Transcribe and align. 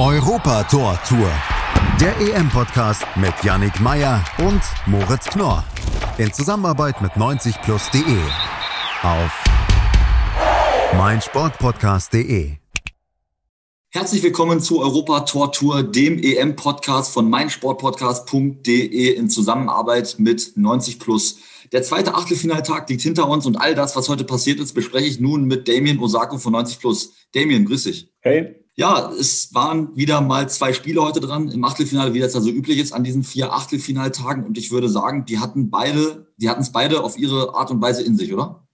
Europa 0.00 0.62
Tor 0.64 0.98
Tour. 1.06 1.30
Der 2.00 2.18
EM-Podcast 2.20 3.04
mit 3.16 3.34
Yannick 3.42 3.80
Meyer 3.80 4.24
und 4.38 4.62
Moritz 4.86 5.26
Knorr. 5.26 5.62
In 6.16 6.32
Zusammenarbeit 6.32 7.02
mit 7.02 7.12
90plus.de. 7.12 8.18
Auf 9.02 9.44
meinsportpodcast.de. 10.96 12.52
Herzlich 13.90 14.22
willkommen 14.22 14.60
zu 14.60 14.80
Europa 14.80 15.20
Tor 15.20 15.52
Tour, 15.52 15.82
dem 15.82 16.18
EM-Podcast 16.22 17.12
von 17.12 17.28
meinsportpodcast.de 17.28 19.12
in 19.12 19.28
Zusammenarbeit 19.28 20.16
mit 20.18 20.52
90 20.56 20.98
Plus. 20.98 21.40
Der 21.72 21.82
zweite 21.82 22.14
Achtelfinaltag 22.14 22.88
liegt 22.88 23.02
hinter 23.02 23.28
uns 23.28 23.46
und 23.46 23.56
all 23.56 23.74
das, 23.74 23.96
was 23.96 24.08
heute 24.08 24.24
passiert 24.24 24.60
ist, 24.60 24.74
bespreche 24.74 25.06
ich 25.06 25.20
nun 25.20 25.44
mit 25.44 25.68
Damien 25.68 25.98
Osako 25.98 26.38
von 26.38 26.52
90 26.52 26.78
Plus. 26.78 27.12
Damien, 27.34 27.64
grüß 27.66 27.84
dich. 27.84 28.10
Hey. 28.20 28.59
Ja, 28.80 29.12
es 29.12 29.52
waren 29.52 29.94
wieder 29.94 30.22
mal 30.22 30.48
zwei 30.48 30.72
Spiele 30.72 31.02
heute 31.02 31.20
dran 31.20 31.50
im 31.50 31.62
Achtelfinale, 31.64 32.14
wie 32.14 32.18
das 32.18 32.32
ja 32.32 32.40
so 32.40 32.48
üblich 32.48 32.78
ist 32.78 32.92
an 32.92 33.04
diesen 33.04 33.24
vier 33.24 33.52
Achtelfinaltagen. 33.52 34.42
Und 34.42 34.56
ich 34.56 34.70
würde 34.70 34.88
sagen, 34.88 35.26
die 35.26 35.38
hatten 35.38 35.68
beide, 35.68 36.28
die 36.38 36.48
hatten 36.48 36.62
es 36.62 36.72
beide 36.72 37.04
auf 37.04 37.18
ihre 37.18 37.54
Art 37.54 37.70
und 37.70 37.82
Weise 37.82 38.02
in 38.02 38.16
sich, 38.16 38.32
oder? 38.32 38.66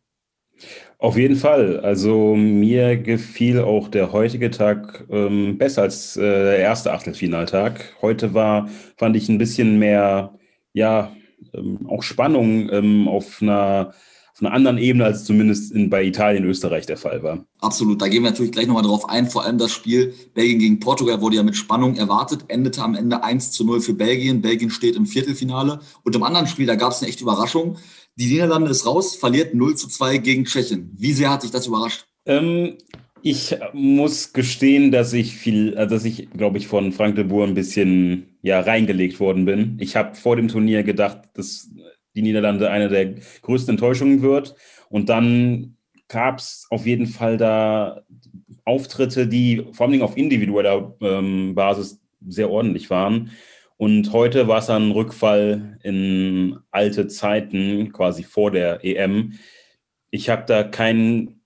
Auf 0.98 1.16
jeden 1.16 1.34
Fall. 1.34 1.80
Also 1.80 2.36
mir 2.36 2.96
gefiel 2.96 3.62
auch 3.62 3.88
der 3.88 4.12
heutige 4.12 4.52
Tag 4.52 5.04
ähm, 5.10 5.58
besser 5.58 5.82
als 5.82 6.16
äh, 6.16 6.20
der 6.20 6.58
erste 6.58 6.92
Achtelfinaltag. 6.92 7.96
Heute 8.00 8.32
war, 8.32 8.68
fand 8.96 9.16
ich 9.16 9.28
ein 9.28 9.38
bisschen 9.38 9.80
mehr, 9.80 10.38
ja, 10.72 11.10
ähm, 11.52 11.84
auch 11.88 12.04
Spannung 12.04 12.70
ähm, 12.70 13.08
auf 13.08 13.42
einer 13.42 13.92
auf 14.36 14.42
einer 14.42 14.52
anderen 14.52 14.76
Ebene, 14.76 15.06
als 15.06 15.24
zumindest 15.24 15.72
in, 15.72 15.88
bei 15.88 16.04
Italien, 16.04 16.44
Österreich 16.44 16.84
der 16.84 16.98
Fall 16.98 17.22
war. 17.22 17.46
Absolut, 17.60 18.02
da 18.02 18.08
gehen 18.08 18.22
wir 18.22 18.30
natürlich 18.30 18.52
gleich 18.52 18.66
nochmal 18.66 18.82
drauf 18.82 19.08
ein. 19.08 19.30
Vor 19.30 19.46
allem 19.46 19.56
das 19.56 19.72
Spiel 19.72 20.12
Belgien 20.34 20.58
gegen 20.58 20.78
Portugal 20.78 21.22
wurde 21.22 21.36
ja 21.36 21.42
mit 21.42 21.56
Spannung 21.56 21.96
erwartet, 21.96 22.44
endete 22.48 22.82
am 22.82 22.94
Ende 22.94 23.24
1 23.24 23.52
zu 23.52 23.64
0 23.64 23.80
für 23.80 23.94
Belgien. 23.94 24.42
Belgien 24.42 24.68
steht 24.68 24.94
im 24.94 25.06
Viertelfinale. 25.06 25.80
Und 26.02 26.14
im 26.14 26.22
anderen 26.22 26.46
Spiel, 26.46 26.66
da 26.66 26.74
gab 26.74 26.92
es 26.92 27.00
eine 27.00 27.08
echte 27.08 27.22
Überraschung. 27.22 27.78
Die 28.16 28.26
Niederlande 28.26 28.70
ist 28.70 28.84
raus, 28.84 29.16
verliert 29.16 29.54
0 29.54 29.74
zu 29.74 29.88
2 29.88 30.18
gegen 30.18 30.44
Tschechien. 30.44 30.90
Wie 30.94 31.14
sehr 31.14 31.30
hat 31.30 31.42
dich 31.42 31.50
das 31.50 31.66
überrascht? 31.66 32.04
Ähm, 32.26 32.74
ich 33.22 33.56
muss 33.72 34.34
gestehen, 34.34 34.92
dass 34.92 35.14
ich 35.14 35.34
viel, 35.34 35.72
äh, 35.78 35.86
dass 35.86 36.04
ich, 36.04 36.28
glaube 36.28 36.58
ich, 36.58 36.66
von 36.66 36.92
Frank 36.92 37.16
de 37.16 37.24
Boer 37.24 37.46
ein 37.46 37.54
bisschen 37.54 38.36
ja, 38.42 38.60
reingelegt 38.60 39.18
worden 39.18 39.46
bin. 39.46 39.78
Ich 39.80 39.96
habe 39.96 40.14
vor 40.14 40.36
dem 40.36 40.48
Turnier 40.48 40.82
gedacht, 40.82 41.22
dass 41.32 41.70
die 42.16 42.22
Niederlande 42.22 42.70
eine 42.70 42.88
der 42.88 43.14
größten 43.42 43.74
Enttäuschungen 43.74 44.22
wird. 44.22 44.54
Und 44.88 45.08
dann 45.08 45.76
gab 46.08 46.38
es 46.38 46.66
auf 46.70 46.86
jeden 46.86 47.06
Fall 47.06 47.36
da 47.36 48.02
Auftritte, 48.64 49.28
die 49.28 49.66
vor 49.72 49.86
allem 49.86 50.02
auf 50.02 50.16
individueller 50.16 50.96
ähm, 51.00 51.54
Basis 51.54 52.00
sehr 52.26 52.50
ordentlich 52.50 52.90
waren. 52.90 53.30
Und 53.76 54.12
heute 54.12 54.48
war 54.48 54.58
es 54.58 54.70
ein 54.70 54.90
Rückfall 54.90 55.78
in 55.82 56.58
alte 56.70 57.08
Zeiten, 57.08 57.92
quasi 57.92 58.22
vor 58.22 58.50
der 58.50 58.84
EM. 58.84 59.34
Ich 60.10 60.30
habe 60.30 60.44
da 60.46 60.62
keinen 60.62 61.42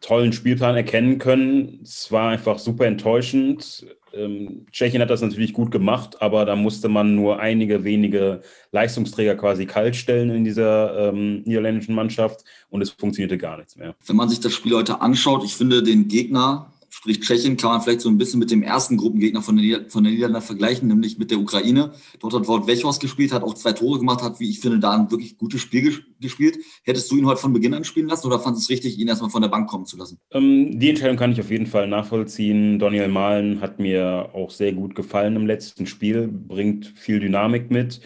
tollen 0.00 0.32
Spielplan 0.32 0.76
erkennen 0.76 1.18
können. 1.18 1.80
Es 1.82 2.12
war 2.12 2.30
einfach 2.30 2.58
super 2.58 2.86
enttäuschend. 2.86 3.86
Ähm, 4.18 4.66
Tschechien 4.72 5.00
hat 5.00 5.10
das 5.10 5.22
natürlich 5.22 5.52
gut 5.52 5.70
gemacht, 5.70 6.20
aber 6.20 6.44
da 6.44 6.56
musste 6.56 6.88
man 6.88 7.14
nur 7.14 7.40
einige 7.40 7.84
wenige 7.84 8.42
Leistungsträger 8.72 9.36
quasi 9.36 9.66
kaltstellen 9.66 10.30
in 10.30 10.44
dieser 10.44 11.08
ähm, 11.08 11.42
niederländischen 11.44 11.94
Mannschaft 11.94 12.44
und 12.70 12.82
es 12.82 12.90
funktionierte 12.90 13.38
gar 13.38 13.56
nichts 13.56 13.76
mehr. 13.76 13.94
Wenn 14.06 14.16
man 14.16 14.28
sich 14.28 14.40
das 14.40 14.52
Spiel 14.52 14.74
heute 14.74 15.00
anschaut, 15.00 15.44
ich 15.44 15.54
finde 15.54 15.82
den 15.82 16.08
Gegner 16.08 16.70
sprich 16.98 17.20
Tschechien, 17.20 17.56
kann 17.56 17.70
man 17.70 17.80
vielleicht 17.80 18.00
so 18.00 18.08
ein 18.08 18.18
bisschen 18.18 18.40
mit 18.40 18.50
dem 18.50 18.64
ersten 18.64 18.96
Gruppengegner 18.96 19.40
von 19.40 19.56
der, 19.56 19.88
von 19.88 20.02
der 20.02 20.12
Niederlande 20.12 20.44
vergleichen, 20.44 20.88
nämlich 20.88 21.16
mit 21.16 21.30
der 21.30 21.38
Ukraine. 21.38 21.92
Dort 22.18 22.34
hat 22.34 22.48
Wout 22.48 22.66
Wechhorst 22.66 23.00
gespielt, 23.00 23.32
hat 23.32 23.44
auch 23.44 23.54
zwei 23.54 23.72
Tore 23.72 24.00
gemacht, 24.00 24.20
hat, 24.20 24.40
wie 24.40 24.50
ich 24.50 24.58
finde, 24.58 24.80
da 24.80 24.96
ein 24.96 25.08
wirklich 25.08 25.38
gutes 25.38 25.60
Spiel 25.60 25.96
gespielt. 26.18 26.58
Hättest 26.82 27.08
du 27.08 27.16
ihn 27.16 27.26
heute 27.26 27.40
von 27.40 27.52
Beginn 27.52 27.72
an 27.72 27.84
spielen 27.84 28.08
lassen 28.08 28.26
oder 28.26 28.40
fandest 28.40 28.68
du 28.68 28.72
es 28.72 28.76
richtig, 28.76 28.98
ihn 28.98 29.06
erstmal 29.06 29.30
von 29.30 29.42
der 29.42 29.48
Bank 29.48 29.70
kommen 29.70 29.86
zu 29.86 29.96
lassen? 29.96 30.18
Ähm, 30.32 30.76
die 30.76 30.90
Entscheidung 30.90 31.16
kann 31.16 31.30
ich 31.30 31.40
auf 31.40 31.52
jeden 31.52 31.66
Fall 31.66 31.86
nachvollziehen. 31.86 32.80
Daniel 32.80 33.06
Mahlen 33.06 33.60
hat 33.60 33.78
mir 33.78 34.30
auch 34.34 34.50
sehr 34.50 34.72
gut 34.72 34.96
gefallen 34.96 35.36
im 35.36 35.46
letzten 35.46 35.86
Spiel, 35.86 36.26
bringt 36.26 36.86
viel 36.96 37.20
Dynamik 37.20 37.70
mit. 37.70 38.00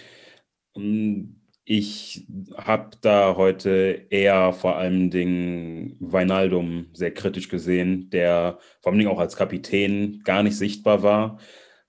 Ähm, 0.76 1.41
ich 1.64 2.26
habe 2.56 2.96
da 3.00 3.36
heute 3.36 4.06
eher 4.10 4.52
vor 4.52 4.76
allem 4.76 5.10
den 5.10 5.96
Weinaldum 6.00 6.88
sehr 6.92 7.14
kritisch 7.14 7.48
gesehen, 7.48 8.10
der 8.10 8.58
vor 8.80 8.92
allem 8.92 9.06
auch 9.06 9.20
als 9.20 9.36
Kapitän 9.36 10.20
gar 10.24 10.42
nicht 10.42 10.56
sichtbar 10.56 11.02
war. 11.02 11.38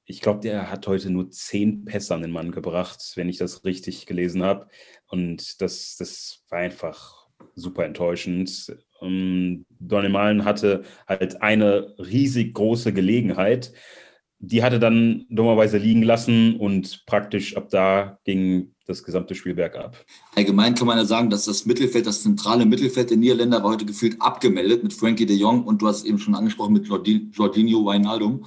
Ich 0.05 0.21
glaube, 0.21 0.41
der 0.41 0.69
hat 0.69 0.85
heute 0.87 1.09
nur 1.09 1.31
zehn 1.31 1.85
Pässe 1.85 2.13
an 2.13 2.21
den 2.21 2.31
Mann 2.31 2.51
gebracht, 2.51 3.13
wenn 3.15 3.29
ich 3.29 3.37
das 3.37 3.65
richtig 3.65 4.05
gelesen 4.05 4.43
habe. 4.43 4.67
Und 5.07 5.61
das, 5.61 5.95
das 5.97 6.43
war 6.49 6.59
einfach 6.59 7.27
super 7.55 7.85
enttäuschend. 7.85 8.75
Ähm, 9.01 9.65
Donny 9.79 10.09
Malen 10.09 10.45
hatte 10.45 10.83
halt 11.07 11.41
eine 11.41 11.95
riesig 11.97 12.53
große 12.53 12.93
Gelegenheit. 12.93 13.73
Die 14.45 14.61
hatte 14.61 14.77
dann 14.77 15.25
dummerweise 15.29 15.77
liegen 15.77 16.03
lassen 16.03 16.57
und 16.57 17.05
praktisch 17.05 17.55
ab 17.55 17.69
da 17.69 18.19
ging 18.25 18.73
das 18.85 19.05
gesamte 19.05 19.35
Spiel 19.35 19.55
bergab. 19.55 19.95
Allgemein 20.35 20.75
kann 20.75 20.85
man 20.85 20.97
ja 20.97 21.05
sagen, 21.05 21.29
dass 21.29 21.45
das 21.45 21.65
Mittelfeld, 21.65 22.05
das 22.05 22.23
zentrale 22.23 22.65
Mittelfeld 22.65 23.09
der 23.09 23.15
Niederländer 23.15 23.63
war 23.63 23.71
heute 23.71 23.85
gefühlt 23.85 24.21
abgemeldet 24.21 24.83
mit 24.83 24.91
Frankie 24.91 25.25
de 25.25 25.37
Jong 25.37 25.63
und 25.63 25.81
du 25.81 25.87
hast 25.87 25.99
es 25.99 26.03
eben 26.03 26.19
schon 26.19 26.35
angesprochen 26.35 26.73
mit 26.73 26.85
Jorginho 26.87 27.85
Wijnaldum. 27.85 28.45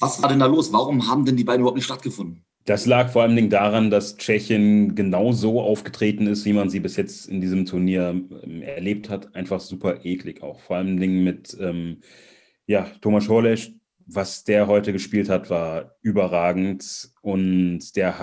Was 0.00 0.22
war 0.22 0.30
denn 0.30 0.38
da 0.38 0.46
los? 0.46 0.72
Warum 0.72 1.06
haben 1.06 1.26
denn 1.26 1.36
die 1.36 1.44
beiden 1.44 1.60
überhaupt 1.60 1.76
nicht 1.76 1.84
stattgefunden? 1.84 2.46
Das 2.64 2.86
lag 2.86 3.10
vor 3.10 3.22
allem 3.22 3.50
daran, 3.50 3.90
dass 3.90 4.16
Tschechien 4.16 4.94
genau 4.94 5.32
so 5.32 5.60
aufgetreten 5.60 6.26
ist, 6.26 6.46
wie 6.46 6.54
man 6.54 6.70
sie 6.70 6.80
bis 6.80 6.96
jetzt 6.96 7.28
in 7.28 7.42
diesem 7.42 7.66
Turnier 7.66 8.14
ähm, 8.42 8.62
erlebt 8.62 9.10
hat. 9.10 9.34
Einfach 9.34 9.60
super 9.60 10.06
eklig 10.06 10.42
auch. 10.42 10.60
Vor 10.60 10.76
allem 10.76 10.94
mit 10.96 11.54
ähm, 11.60 11.98
ja, 12.66 12.86
Thomas 13.00 13.28
Horlesch, 13.28 13.72
was 14.08 14.44
der 14.44 14.66
heute 14.66 14.92
gespielt 14.92 15.28
hat, 15.28 15.50
war 15.50 15.96
überragend. 16.02 17.10
Und 17.20 17.94
der 17.94 18.18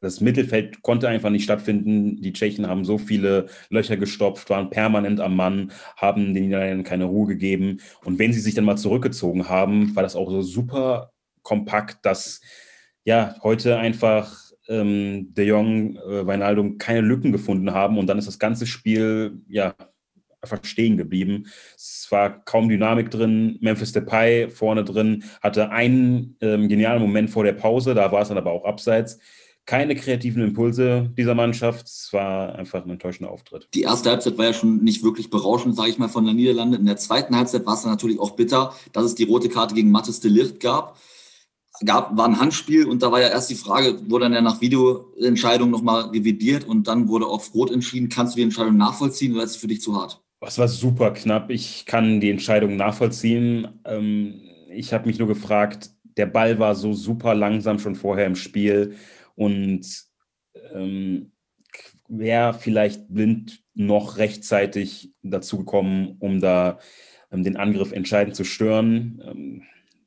das 0.00 0.20
Mittelfeld 0.20 0.82
konnte 0.82 1.08
einfach 1.08 1.30
nicht 1.30 1.44
stattfinden. 1.44 2.20
Die 2.20 2.32
Tschechen 2.32 2.68
haben 2.68 2.84
so 2.84 2.98
viele 2.98 3.46
Löcher 3.70 3.96
gestopft, 3.96 4.50
waren 4.50 4.70
permanent 4.70 5.18
am 5.18 5.34
Mann, 5.34 5.72
haben 5.96 6.34
den 6.34 6.44
Niederländern 6.44 6.84
keine 6.84 7.06
Ruhe 7.06 7.26
gegeben. 7.26 7.78
Und 8.04 8.18
wenn 8.18 8.32
sie 8.32 8.40
sich 8.40 8.54
dann 8.54 8.64
mal 8.64 8.76
zurückgezogen 8.76 9.48
haben, 9.48 9.96
war 9.96 10.02
das 10.02 10.14
auch 10.14 10.30
so 10.30 10.42
super 10.42 11.12
kompakt, 11.42 12.04
dass 12.04 12.42
ja 13.04 13.34
heute 13.42 13.78
einfach 13.78 14.38
ähm, 14.68 15.32
De 15.34 15.46
Jong, 15.46 15.96
äh, 15.96 16.26
Weinaldum 16.26 16.78
keine 16.78 17.00
Lücken 17.00 17.32
gefunden 17.32 17.72
haben. 17.72 17.98
Und 17.98 18.06
dann 18.06 18.18
ist 18.18 18.28
das 18.28 18.38
ganze 18.38 18.66
Spiel 18.66 19.40
ja 19.48 19.74
einfach 20.44 20.64
stehen 20.64 20.96
geblieben. 20.96 21.46
Es 21.76 22.06
war 22.10 22.44
kaum 22.44 22.68
Dynamik 22.68 23.10
drin. 23.10 23.58
Memphis 23.60 23.92
Depay 23.92 24.48
vorne 24.50 24.84
drin 24.84 25.24
hatte 25.42 25.70
einen 25.70 26.36
ähm, 26.40 26.68
genialen 26.68 27.02
Moment 27.02 27.30
vor 27.30 27.44
der 27.44 27.52
Pause, 27.52 27.94
da 27.94 28.12
war 28.12 28.22
es 28.22 28.28
dann 28.28 28.38
aber 28.38 28.52
auch 28.52 28.64
abseits 28.64 29.18
keine 29.66 29.94
kreativen 29.94 30.42
Impulse 30.42 31.10
dieser 31.16 31.34
Mannschaft. 31.34 31.86
Es 31.86 32.12
war 32.12 32.54
einfach 32.54 32.84
ein 32.84 32.90
enttäuschender 32.90 33.30
Auftritt. 33.30 33.68
Die 33.72 33.82
erste 33.82 34.10
Halbzeit 34.10 34.36
war 34.36 34.46
ja 34.46 34.52
schon 34.52 34.84
nicht 34.84 35.02
wirklich 35.02 35.30
berauschend, 35.30 35.76
sage 35.76 35.90
ich 35.90 35.98
mal, 35.98 36.08
von 36.08 36.24
der 36.24 36.34
Niederlande. 36.34 36.76
In 36.76 36.86
der 36.86 36.96
zweiten 36.96 37.36
Halbzeit 37.36 37.64
war 37.64 37.74
es 37.74 37.82
dann 37.82 37.90
natürlich 37.90 38.18
auch 38.18 38.32
bitter, 38.32 38.74
dass 38.92 39.04
es 39.04 39.14
die 39.14 39.24
rote 39.24 39.48
Karte 39.48 39.74
gegen 39.74 39.90
Mattes 39.90 40.20
de 40.20 40.30
Licht 40.30 40.60
gab. 40.60 40.98
Gab, 41.84 42.16
war 42.16 42.26
ein 42.26 42.38
Handspiel 42.38 42.86
und 42.86 43.02
da 43.02 43.10
war 43.10 43.20
ja 43.20 43.28
erst 43.28 43.50
die 43.50 43.56
Frage, 43.56 43.98
wurde 44.08 44.26
dann 44.26 44.32
ja 44.32 44.40
nach 44.40 44.60
Videoentscheidung 44.60 45.70
nochmal 45.70 46.02
revidiert 46.02 46.64
und 46.64 46.86
dann 46.86 47.08
wurde 47.08 47.26
auf 47.26 47.52
Rot 47.52 47.72
entschieden. 47.72 48.08
Kannst 48.08 48.34
du 48.34 48.36
die 48.36 48.44
Entscheidung 48.44 48.76
nachvollziehen 48.76 49.34
oder 49.34 49.42
ist 49.42 49.52
es 49.52 49.56
für 49.56 49.66
dich 49.66 49.80
zu 49.80 49.96
hart? 49.96 50.23
Es 50.46 50.58
war 50.58 50.68
super 50.68 51.12
knapp. 51.12 51.50
Ich 51.50 51.86
kann 51.86 52.20
die 52.20 52.30
Entscheidung 52.30 52.76
nachvollziehen. 52.76 53.68
Ähm, 53.84 54.40
ich 54.68 54.92
habe 54.92 55.06
mich 55.06 55.18
nur 55.18 55.28
gefragt, 55.28 55.90
der 56.16 56.26
Ball 56.26 56.58
war 56.58 56.74
so 56.74 56.92
super 56.92 57.34
langsam 57.34 57.78
schon 57.78 57.94
vorher 57.94 58.26
im 58.26 58.36
Spiel 58.36 58.96
und 59.34 59.86
ähm, 60.72 61.32
wäre 62.08 62.54
vielleicht 62.54 63.08
blind 63.08 63.62
noch 63.74 64.18
rechtzeitig 64.18 65.12
dazu 65.22 65.58
gekommen, 65.58 66.16
um 66.20 66.40
da 66.40 66.78
ähm, 67.32 67.42
den 67.42 67.56
Angriff 67.56 67.92
entscheidend 67.92 68.36
zu 68.36 68.44
stören. 68.44 69.22
Ähm, 69.26 69.62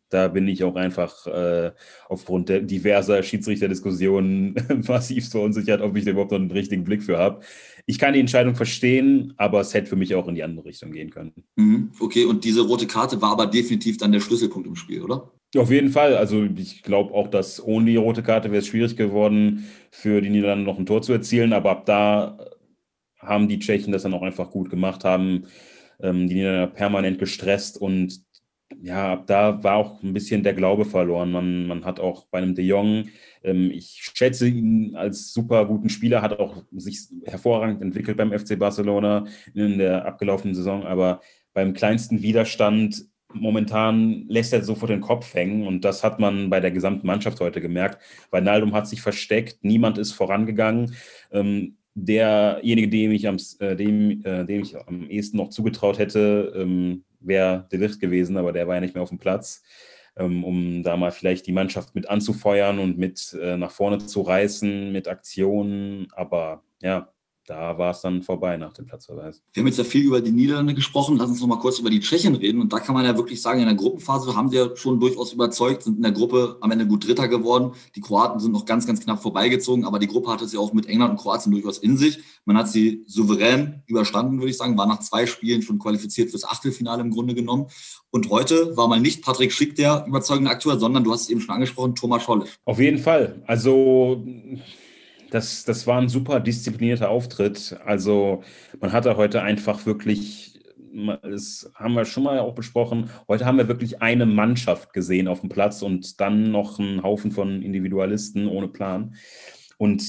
da 0.09 0.27
bin 0.29 0.47
ich 0.47 0.63
auch 0.63 0.75
einfach 0.75 1.27
äh, 1.27 1.71
aufgrund 2.07 2.49
der 2.49 2.61
diverser 2.61 3.21
Schiedsrichterdiskussionen 3.23 4.55
massiv 4.87 5.29
verunsichert, 5.29 5.81
ob 5.81 5.95
ich 5.97 6.05
da 6.05 6.11
überhaupt 6.11 6.31
noch 6.31 6.39
einen 6.39 6.51
richtigen 6.51 6.83
Blick 6.83 7.03
für 7.03 7.17
habe. 7.17 7.41
Ich 7.85 7.99
kann 7.99 8.13
die 8.13 8.19
Entscheidung 8.19 8.55
verstehen, 8.55 9.33
aber 9.37 9.61
es 9.61 9.73
hätte 9.73 9.87
für 9.87 9.95
mich 9.95 10.15
auch 10.15 10.27
in 10.27 10.35
die 10.35 10.43
andere 10.43 10.65
Richtung 10.65 10.91
gehen 10.91 11.09
können. 11.09 11.33
Mhm, 11.55 11.91
okay, 11.99 12.25
und 12.25 12.43
diese 12.43 12.61
rote 12.61 12.87
Karte 12.87 13.21
war 13.21 13.31
aber 13.31 13.47
definitiv 13.47 13.97
dann 13.97 14.11
der 14.11 14.19
Schlüsselpunkt 14.19 14.67
im 14.67 14.75
Spiel, 14.75 15.01
oder? 15.01 15.31
Auf 15.55 15.71
jeden 15.71 15.89
Fall. 15.89 16.15
Also 16.17 16.43
ich 16.43 16.83
glaube 16.83 17.13
auch, 17.13 17.29
dass 17.29 17.63
ohne 17.63 17.85
die 17.85 17.95
rote 17.95 18.23
Karte 18.23 18.51
wäre 18.51 18.59
es 18.59 18.67
schwierig 18.67 18.97
geworden, 18.97 19.65
für 19.91 20.21
die 20.21 20.29
Niederlande 20.29 20.65
noch 20.65 20.77
ein 20.77 20.85
Tor 20.85 21.01
zu 21.01 21.13
erzielen. 21.13 21.53
Aber 21.53 21.71
ab 21.71 21.85
da 21.85 22.37
haben 23.19 23.47
die 23.47 23.59
Tschechen 23.59 23.93
das 23.93 24.03
dann 24.03 24.13
auch 24.13 24.21
einfach 24.21 24.51
gut 24.51 24.69
gemacht, 24.69 25.05
haben 25.05 25.45
ähm, 26.01 26.27
die 26.27 26.35
Niederlande 26.35 26.73
permanent 26.73 27.19
gestresst 27.19 27.77
und 27.79 28.21
ja, 28.81 29.13
ab 29.13 29.27
da 29.27 29.63
war 29.63 29.75
auch 29.75 30.03
ein 30.03 30.13
bisschen 30.13 30.43
der 30.43 30.53
Glaube 30.53 30.85
verloren. 30.85 31.31
Man, 31.31 31.67
man 31.67 31.85
hat 31.85 31.99
auch 31.99 32.25
bei 32.27 32.39
einem 32.39 32.55
De 32.55 32.65
Jong, 32.65 33.09
ähm, 33.43 33.71
ich 33.71 34.11
schätze 34.13 34.47
ihn 34.47 34.95
als 34.95 35.33
super 35.33 35.65
guten 35.65 35.89
Spieler, 35.89 36.21
hat 36.21 36.39
auch 36.39 36.63
sich 36.71 37.07
hervorragend 37.25 37.81
entwickelt 37.81 38.17
beim 38.17 38.37
FC 38.37 38.59
Barcelona 38.59 39.25
in 39.53 39.77
der 39.77 40.05
abgelaufenen 40.05 40.55
Saison, 40.55 40.83
aber 40.85 41.21
beim 41.53 41.73
kleinsten 41.73 42.21
Widerstand 42.21 43.05
momentan 43.33 44.25
lässt 44.27 44.53
er 44.53 44.63
sofort 44.63 44.91
den 44.91 45.01
Kopf 45.01 45.33
hängen 45.33 45.67
und 45.67 45.83
das 45.83 46.03
hat 46.03 46.19
man 46.19 46.49
bei 46.49 46.59
der 46.59 46.71
gesamten 46.71 47.07
Mannschaft 47.07 47.39
heute 47.39 47.61
gemerkt. 47.61 48.01
Wijnaldum 48.31 48.73
hat 48.73 48.87
sich 48.87 49.01
versteckt, 49.01 49.63
niemand 49.63 49.97
ist 49.97 50.13
vorangegangen. 50.13 50.95
Ähm, 51.31 51.77
derjenige, 51.93 52.89
dem 52.89 53.11
ich 53.11 53.27
am, 53.27 53.37
äh, 53.59 53.75
dem, 53.75 54.23
äh, 54.23 54.45
dem 54.45 54.61
ich 54.61 54.77
am 54.77 55.09
ehesten 55.09 55.37
noch 55.37 55.49
zugetraut 55.49 55.97
hätte, 55.97 56.53
ähm, 56.55 57.03
wäre 57.19 57.67
De 57.71 57.79
Licht 57.79 57.99
gewesen, 57.99 58.37
aber 58.37 58.53
der 58.53 58.67
war 58.67 58.75
ja 58.75 58.81
nicht 58.81 58.93
mehr 58.93 59.03
auf 59.03 59.09
dem 59.09 59.19
Platz, 59.19 59.63
ähm, 60.15 60.43
um 60.43 60.83
da 60.83 60.97
mal 60.97 61.11
vielleicht 61.11 61.47
die 61.47 61.51
Mannschaft 61.51 61.95
mit 61.95 62.09
anzufeuern 62.09 62.79
und 62.79 62.97
mit 62.97 63.37
äh, 63.41 63.57
nach 63.57 63.71
vorne 63.71 63.99
zu 63.99 64.21
reißen 64.21 64.91
mit 64.91 65.07
Aktionen. 65.07 66.07
Aber 66.13 66.63
ja, 66.81 67.11
da 67.47 67.77
war 67.77 67.91
es 67.91 68.01
dann 68.01 68.21
vorbei 68.21 68.57
nach 68.57 68.73
dem 68.73 68.85
Platzverweis. 68.85 69.41
Wir 69.53 69.61
haben 69.61 69.67
jetzt 69.67 69.77
ja 69.77 69.85
viel 69.85 70.03
über 70.03 70.19
die 70.19 70.31
Niederlande 70.31 70.73
gesprochen. 70.73 71.17
Lass 71.17 71.29
uns 71.29 71.39
noch 71.39 71.47
mal 71.47 71.59
kurz 71.59 71.79
über 71.79 71.89
die 71.89 72.01
Tschechen 72.01 72.35
reden. 72.35 72.59
Und 72.59 72.73
da 72.73 72.79
kann 72.79 72.93
man 72.93 73.05
ja 73.05 73.15
wirklich 73.15 73.41
sagen, 73.41 73.61
in 73.61 73.67
der 73.67 73.75
Gruppenphase 73.75 74.35
haben 74.35 74.49
sie 74.49 74.57
ja 74.57 74.75
schon 74.75 74.99
durchaus 74.99 75.31
überzeugt, 75.31 75.83
sind 75.83 75.95
in 75.95 76.03
der 76.03 76.11
Gruppe 76.11 76.57
am 76.59 76.71
Ende 76.71 76.85
gut 76.85 77.07
Dritter 77.07 77.29
geworden. 77.29 77.71
Die 77.95 78.01
Kroaten 78.01 78.41
sind 78.41 78.51
noch 78.51 78.65
ganz, 78.65 78.85
ganz 78.85 78.99
knapp 78.99 79.21
vorbeigezogen, 79.21 79.85
aber 79.85 79.97
die 79.97 80.07
Gruppe 80.07 80.29
hatte 80.29 80.43
es 80.43 80.51
ja 80.51 80.59
auch 80.59 80.73
mit 80.73 80.87
England 80.87 81.11
und 81.11 81.17
Kroatien 81.17 81.53
durchaus 81.53 81.77
in 81.77 81.95
sich. 81.95 82.19
Man 82.43 82.57
hat 82.57 82.67
sie 82.67 83.05
souverän 83.07 83.81
überstanden, 83.87 84.39
würde 84.39 84.51
ich 84.51 84.57
sagen, 84.57 84.77
war 84.77 84.85
nach 84.85 84.99
zwei 84.99 85.25
Spielen 85.25 85.61
schon 85.61 85.79
qualifiziert 85.79 86.31
fürs 86.31 86.43
Achtelfinale 86.43 87.01
im 87.01 87.11
Grunde 87.11 87.33
genommen. 87.33 87.67
Und 88.09 88.29
heute 88.29 88.75
war 88.75 88.89
mal 88.89 88.99
nicht 88.99 89.23
Patrick 89.23 89.53
Schick 89.53 89.75
der 89.75 90.03
überzeugende 90.05 90.51
Akteur, 90.51 90.77
sondern 90.77 91.05
du 91.05 91.13
hast 91.13 91.21
es 91.21 91.29
eben 91.29 91.39
schon 91.39 91.55
angesprochen, 91.55 91.95
Thomas 91.95 92.23
Schollisch. 92.23 92.59
Auf 92.65 92.79
jeden 92.79 92.97
Fall. 92.97 93.41
Also 93.47 94.25
das, 95.29 95.63
das 95.65 95.87
war 95.87 95.99
ein 95.99 96.09
super 96.09 96.39
disziplinierter 96.39 97.09
Auftritt. 97.09 97.77
Also 97.85 98.43
man 98.79 98.91
hatte 98.91 99.17
heute 99.17 99.41
einfach 99.41 99.85
wirklich, 99.85 100.59
das 101.23 101.71
haben 101.75 101.93
wir 101.93 102.05
schon 102.05 102.23
mal 102.23 102.39
auch 102.39 102.55
besprochen, 102.55 103.09
heute 103.27 103.45
haben 103.45 103.57
wir 103.57 103.67
wirklich 103.67 104.01
eine 104.01 104.25
Mannschaft 104.25 104.93
gesehen 104.93 105.27
auf 105.27 105.41
dem 105.41 105.49
Platz 105.49 105.81
und 105.81 106.19
dann 106.19 106.51
noch 106.51 106.79
einen 106.79 107.03
Haufen 107.03 107.31
von 107.31 107.61
Individualisten 107.61 108.47
ohne 108.47 108.67
Plan. 108.67 109.15
Und 109.77 110.03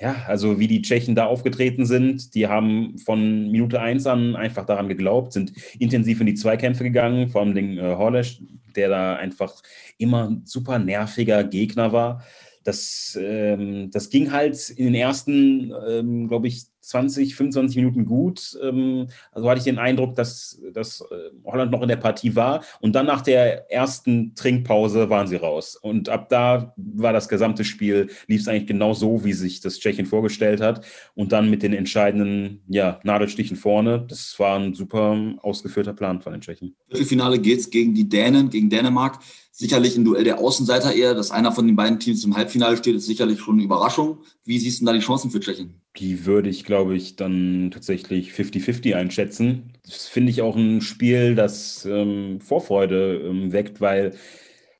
ja, 0.00 0.24
also 0.26 0.58
wie 0.58 0.68
die 0.68 0.82
Tschechen 0.82 1.14
da 1.14 1.26
aufgetreten 1.26 1.84
sind, 1.84 2.34
die 2.34 2.46
haben 2.46 2.96
von 2.98 3.50
Minute 3.50 3.80
eins 3.80 4.06
an 4.06 4.36
einfach 4.36 4.64
daran 4.64 4.88
geglaubt, 4.88 5.32
sind 5.32 5.52
intensiv 5.78 6.20
in 6.20 6.26
die 6.26 6.34
Zweikämpfe 6.34 6.84
gegangen, 6.84 7.28
vor 7.28 7.42
allem 7.42 7.54
den 7.54 7.78
äh, 7.78 7.94
Horlesch, 7.96 8.42
der 8.74 8.88
da 8.88 9.16
einfach 9.16 9.54
immer 9.98 10.28
ein 10.28 10.42
super 10.44 10.78
nerviger 10.78 11.44
Gegner 11.44 11.92
war 11.92 12.22
das, 12.66 13.16
ähm, 13.20 13.90
das 13.92 14.10
ging 14.10 14.32
halt 14.32 14.70
in 14.70 14.86
den 14.86 14.94
ersten, 14.94 15.72
ähm, 15.88 16.26
glaube 16.26 16.48
ich, 16.48 16.64
20, 16.80 17.34
25 17.34 17.76
Minuten 17.76 18.04
gut. 18.04 18.58
Ähm, 18.62 19.08
also 19.32 19.48
hatte 19.48 19.58
ich 19.58 19.64
den 19.64 19.78
Eindruck, 19.78 20.16
dass, 20.16 20.60
dass 20.72 21.00
äh, 21.00 21.30
Holland 21.44 21.70
noch 21.70 21.82
in 21.82 21.88
der 21.88 21.96
Partie 21.96 22.34
war. 22.34 22.64
Und 22.80 22.94
dann 22.94 23.06
nach 23.06 23.22
der 23.22 23.70
ersten 23.70 24.34
Trinkpause 24.34 25.10
waren 25.10 25.28
sie 25.28 25.36
raus. 25.36 25.76
Und 25.76 26.08
ab 26.08 26.28
da 26.28 26.74
war 26.76 27.12
das 27.12 27.28
gesamte 27.28 27.64
Spiel, 27.64 28.08
lief 28.26 28.40
es 28.40 28.48
eigentlich 28.48 28.66
genau 28.66 28.94
so, 28.94 29.24
wie 29.24 29.32
sich 29.32 29.60
das 29.60 29.78
Tschechien 29.78 30.06
vorgestellt 30.06 30.60
hat. 30.60 30.84
Und 31.14 31.32
dann 31.32 31.50
mit 31.50 31.62
den 31.62 31.72
entscheidenden 31.72 32.62
ja, 32.68 33.00
Nadelstichen 33.04 33.56
vorne. 33.56 34.04
Das 34.08 34.34
war 34.38 34.58
ein 34.58 34.74
super 34.74 35.16
ausgeführter 35.42 35.92
Plan 35.92 36.20
von 36.20 36.32
den 36.32 36.40
Tschechen. 36.40 36.74
Viertelfinale 36.88 37.38
geht 37.38 37.60
es 37.60 37.70
gegen 37.70 37.94
die 37.94 38.08
Dänen, 38.08 38.50
gegen 38.50 38.70
Dänemark 38.70 39.20
sicherlich 39.56 39.96
ein 39.96 40.04
Duell 40.04 40.22
der 40.22 40.38
Außenseiter 40.38 40.92
eher, 40.92 41.14
dass 41.14 41.30
einer 41.30 41.50
von 41.50 41.66
den 41.66 41.76
beiden 41.76 41.98
Teams 41.98 42.22
im 42.24 42.36
Halbfinale 42.36 42.76
steht, 42.76 42.94
ist 42.94 43.06
sicherlich 43.06 43.40
schon 43.40 43.54
eine 43.54 43.64
Überraschung. 43.64 44.18
Wie 44.44 44.58
siehst 44.58 44.82
du 44.82 44.84
da 44.84 44.92
die 44.92 45.00
Chancen 45.00 45.30
für 45.30 45.40
Tschechien? 45.40 45.80
Die 45.96 46.26
würde 46.26 46.50
ich, 46.50 46.64
glaube 46.64 46.94
ich, 46.94 47.16
dann 47.16 47.70
tatsächlich 47.72 48.32
50-50 48.32 48.94
einschätzen. 48.94 49.72
Das 49.82 50.08
finde 50.08 50.30
ich 50.30 50.42
auch 50.42 50.56
ein 50.56 50.82
Spiel, 50.82 51.34
das 51.34 51.86
ähm, 51.86 52.38
Vorfreude 52.42 53.22
ähm, 53.24 53.50
weckt, 53.52 53.80
weil 53.80 54.12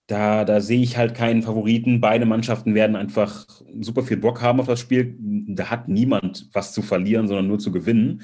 da, 0.08 0.44
da 0.44 0.60
sehe 0.60 0.82
ich 0.82 0.98
halt 0.98 1.14
keinen 1.14 1.42
Favoriten. 1.42 2.02
Beide 2.02 2.26
Mannschaften 2.26 2.74
werden 2.74 2.96
einfach 2.96 3.46
super 3.80 4.02
viel 4.02 4.18
Bock 4.18 4.42
haben 4.42 4.60
auf 4.60 4.66
das 4.66 4.78
Spiel. 4.78 5.16
Da 5.18 5.70
hat 5.70 5.88
niemand 5.88 6.50
was 6.52 6.74
zu 6.74 6.82
verlieren, 6.82 7.28
sondern 7.28 7.48
nur 7.48 7.58
zu 7.58 7.72
gewinnen. 7.72 8.22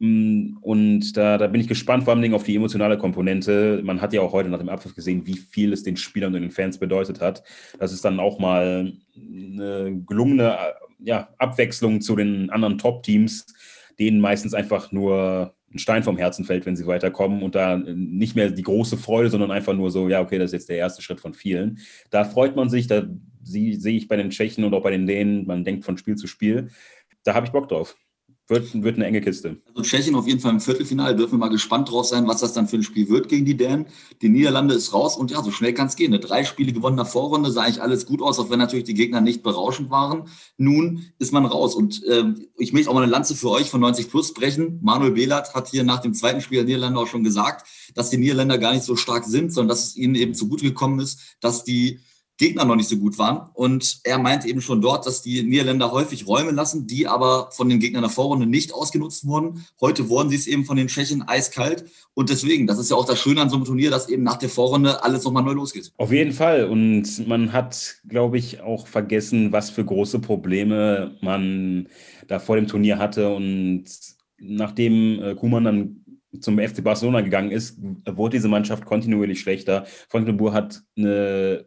Mm, 0.00 0.56
und 0.62 1.14
da, 1.16 1.36
da 1.38 1.46
bin 1.46 1.60
ich 1.60 1.68
gespannt, 1.68 2.04
vor 2.04 2.14
allem 2.14 2.34
auf 2.34 2.42
die 2.42 2.56
emotionale 2.56 2.98
Komponente. 2.98 3.80
Man 3.84 4.00
hat 4.00 4.12
ja 4.12 4.22
auch 4.22 4.32
heute 4.32 4.48
nach 4.48 4.58
dem 4.58 4.70
Abpfiff 4.70 4.94
gesehen, 4.94 5.26
wie 5.26 5.36
viel 5.36 5.72
es 5.72 5.82
den 5.82 5.96
Spielern 5.96 6.34
und 6.34 6.40
den 6.40 6.50
Fans 6.50 6.78
bedeutet 6.78 7.20
hat. 7.20 7.42
Das 7.78 7.92
ist 7.92 8.04
dann 8.04 8.18
auch 8.18 8.38
mal 8.38 8.92
eine 9.14 10.02
gelungene 10.06 10.56
ja, 10.98 11.28
Abwechslung 11.38 12.00
zu 12.00 12.16
den 12.16 12.50
anderen 12.50 12.78
Top-Teams, 12.78 13.46
denen 13.98 14.20
meistens 14.20 14.54
einfach 14.54 14.90
nur 14.90 15.54
ein 15.72 15.78
Stein 15.78 16.02
vom 16.02 16.16
Herzen 16.16 16.44
fällt, 16.44 16.66
wenn 16.66 16.76
sie 16.76 16.86
weiterkommen 16.86 17.42
und 17.42 17.54
da 17.54 17.76
nicht 17.76 18.34
mehr 18.34 18.50
die 18.50 18.62
große 18.62 18.96
Freude, 18.96 19.30
sondern 19.30 19.50
einfach 19.50 19.74
nur 19.74 19.90
so, 19.90 20.08
ja, 20.08 20.20
okay, 20.20 20.38
das 20.38 20.46
ist 20.46 20.60
jetzt 20.60 20.68
der 20.70 20.78
erste 20.78 21.02
Schritt 21.02 21.20
von 21.20 21.34
vielen. 21.34 21.78
Da 22.08 22.24
freut 22.24 22.56
man 22.56 22.70
sich, 22.70 22.86
da 22.86 23.06
sehe 23.44 23.76
ich 23.76 24.08
bei 24.08 24.16
den 24.16 24.30
Tschechen 24.30 24.64
und 24.64 24.74
auch 24.74 24.82
bei 24.82 24.90
den 24.90 25.06
Dänen, 25.06 25.46
man 25.46 25.62
denkt 25.62 25.84
von 25.84 25.96
Spiel 25.96 26.16
zu 26.16 26.26
Spiel. 26.26 26.68
Da 27.22 27.34
habe 27.34 27.46
ich 27.46 27.52
Bock 27.52 27.68
drauf. 27.68 27.96
Wird, 28.50 28.82
wird 28.82 28.96
eine 28.96 29.06
enge 29.06 29.20
Kiste. 29.20 29.58
Also 29.68 29.82
Tschechien 29.82 30.16
auf 30.16 30.26
jeden 30.26 30.40
Fall 30.40 30.50
im 30.50 30.58
Viertelfinale. 30.58 31.14
Dürfen 31.14 31.34
wir 31.34 31.38
mal 31.38 31.50
gespannt 31.50 31.88
drauf 31.88 32.06
sein, 32.06 32.26
was 32.26 32.40
das 32.40 32.52
dann 32.52 32.66
für 32.66 32.78
ein 32.78 32.82
Spiel 32.82 33.08
wird 33.08 33.28
gegen 33.28 33.44
die 33.44 33.56
Dänen. 33.56 33.86
Die 34.22 34.28
Niederlande 34.28 34.74
ist 34.74 34.92
raus 34.92 35.16
und 35.16 35.30
ja, 35.30 35.40
so 35.40 35.52
schnell 35.52 35.72
kann 35.72 35.86
es 35.86 35.94
gehen. 35.94 36.12
Eine 36.12 36.18
drei 36.18 36.42
Spiele 36.42 36.72
gewonnener 36.72 37.04
Vorrunde 37.04 37.52
sah 37.52 37.62
eigentlich 37.62 37.80
alles 37.80 38.06
gut 38.06 38.20
aus, 38.20 38.40
auch 38.40 38.50
wenn 38.50 38.58
natürlich 38.58 38.86
die 38.86 38.94
Gegner 38.94 39.20
nicht 39.20 39.44
berauschend 39.44 39.90
waren. 39.90 40.24
Nun 40.56 41.04
ist 41.20 41.32
man 41.32 41.46
raus. 41.46 41.76
Und 41.76 42.04
äh, 42.06 42.24
ich 42.58 42.72
möchte 42.72 42.90
auch 42.90 42.94
mal 42.94 43.04
eine 43.04 43.12
Lanze 43.12 43.36
für 43.36 43.50
euch 43.50 43.70
von 43.70 43.80
90 43.82 44.10
Plus 44.10 44.34
brechen. 44.34 44.80
Manuel 44.82 45.12
Behlert 45.12 45.54
hat 45.54 45.68
hier 45.68 45.84
nach 45.84 46.00
dem 46.00 46.12
zweiten 46.12 46.40
Spiel 46.40 46.58
der 46.58 46.64
Niederlande 46.64 46.98
auch 46.98 47.06
schon 47.06 47.22
gesagt, 47.22 47.68
dass 47.94 48.10
die 48.10 48.18
Niederländer 48.18 48.58
gar 48.58 48.72
nicht 48.72 48.84
so 48.84 48.96
stark 48.96 49.26
sind, 49.26 49.52
sondern 49.52 49.68
dass 49.68 49.84
es 49.84 49.96
ihnen 49.96 50.16
eben 50.16 50.34
zugute 50.34 50.64
gekommen 50.64 50.98
ist, 50.98 51.36
dass 51.40 51.62
die 51.62 52.00
Gegner 52.40 52.64
noch 52.64 52.74
nicht 52.74 52.88
so 52.88 52.96
gut 52.96 53.18
waren. 53.18 53.50
Und 53.52 54.00
er 54.02 54.18
meinte 54.18 54.48
eben 54.48 54.62
schon 54.62 54.80
dort, 54.80 55.04
dass 55.06 55.20
die 55.20 55.42
Niederländer 55.42 55.92
häufig 55.92 56.26
Räume 56.26 56.52
lassen, 56.52 56.86
die 56.86 57.06
aber 57.06 57.50
von 57.52 57.68
den 57.68 57.80
Gegnern 57.80 58.02
der 58.02 58.10
Vorrunde 58.10 58.46
nicht 58.46 58.72
ausgenutzt 58.72 59.26
wurden. 59.26 59.66
Heute 59.78 60.08
wurden 60.08 60.30
sie 60.30 60.36
es 60.36 60.46
eben 60.46 60.64
von 60.64 60.78
den 60.78 60.88
Tschechen 60.88 61.22
eiskalt. 61.28 61.84
Und 62.14 62.30
deswegen, 62.30 62.66
das 62.66 62.78
ist 62.78 62.90
ja 62.90 62.96
auch 62.96 63.04
das 63.04 63.20
Schöne 63.20 63.42
an 63.42 63.50
so 63.50 63.56
einem 63.56 63.66
Turnier, 63.66 63.90
dass 63.90 64.08
eben 64.08 64.22
nach 64.22 64.38
der 64.38 64.48
Vorrunde 64.48 65.04
alles 65.04 65.22
nochmal 65.24 65.42
neu 65.42 65.52
losgeht. 65.52 65.92
Auf 65.98 66.12
jeden 66.12 66.32
Fall. 66.32 66.64
Und 66.64 67.28
man 67.28 67.52
hat, 67.52 67.96
glaube 68.08 68.38
ich, 68.38 68.62
auch 68.62 68.86
vergessen, 68.86 69.52
was 69.52 69.68
für 69.68 69.84
große 69.84 70.18
Probleme 70.20 71.18
man 71.20 71.88
da 72.26 72.38
vor 72.38 72.56
dem 72.56 72.66
Turnier 72.66 72.96
hatte. 72.96 73.34
Und 73.34 73.84
nachdem 74.38 75.22
äh, 75.22 75.34
dann 75.62 75.99
zum 76.38 76.58
FC 76.58 76.82
Barcelona 76.84 77.22
gegangen 77.22 77.50
ist, 77.50 77.78
wurde 78.06 78.36
diese 78.36 78.48
Mannschaft 78.48 78.84
kontinuierlich 78.84 79.40
schlechter. 79.40 79.84
Frank 80.08 80.26
de 80.26 80.34
Boer 80.34 80.52
hat 80.52 80.82
eine 80.96 81.66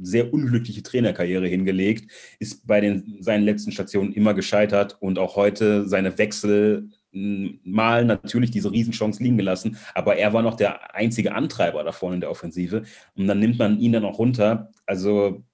sehr 0.00 0.32
unglückliche 0.32 0.82
Trainerkarriere 0.82 1.46
hingelegt, 1.46 2.10
ist 2.38 2.66
bei 2.66 2.80
den, 2.80 3.18
seinen 3.20 3.44
letzten 3.44 3.72
Stationen 3.72 4.12
immer 4.12 4.34
gescheitert 4.34 4.96
und 5.00 5.18
auch 5.18 5.36
heute 5.36 5.88
seine 5.88 6.18
Wechsel 6.18 6.88
mal 7.12 8.04
natürlich 8.04 8.50
diese 8.50 8.72
Riesenchance 8.72 9.22
liegen 9.22 9.36
gelassen, 9.36 9.76
aber 9.94 10.16
er 10.16 10.32
war 10.32 10.42
noch 10.42 10.56
der 10.56 10.94
einzige 10.94 11.34
Antreiber 11.34 11.84
da 11.84 11.92
vorne 11.92 12.14
in 12.14 12.20
der 12.22 12.30
Offensive 12.30 12.84
und 13.14 13.26
dann 13.26 13.38
nimmt 13.38 13.58
man 13.58 13.78
ihn 13.78 13.92
dann 13.92 14.04
auch 14.04 14.18
runter. 14.18 14.70
Also 14.86 15.44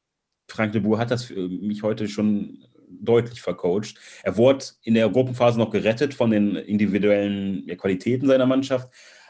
Frank 0.48 0.72
de 0.72 0.80
Boer 0.80 0.98
hat 0.98 1.10
das 1.10 1.24
für 1.24 1.48
mich 1.48 1.82
heute 1.82 2.08
schon 2.08 2.64
deutlich 2.90 3.40
vercoacht. 3.40 3.94
Er 4.22 4.36
wurde 4.36 4.64
in 4.82 4.94
der 4.94 5.08
Gruppenphase 5.08 5.58
noch 5.58 5.70
gerettet 5.70 6.14
von 6.14 6.30
den 6.30 6.56
individuellen 6.56 7.66
Qualitäten 7.76 8.26
seiner 8.26 8.46
Mannschaft, 8.46 8.88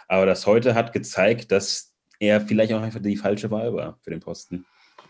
aber 0.09 0.27
das 0.27 0.47
heute 0.47 0.75
hat 0.75 0.93
gezeigt, 0.93 1.53
dass 1.53 1.95
er 2.19 2.41
vielleicht 2.41 2.73
auch 2.73 2.83
einfach 2.83 3.01
die 3.01 3.17
falsche 3.17 3.51
Wahl 3.51 3.75
war 3.75 3.99
für 4.03 4.11
den 4.11 4.21
Posten. 4.21 4.65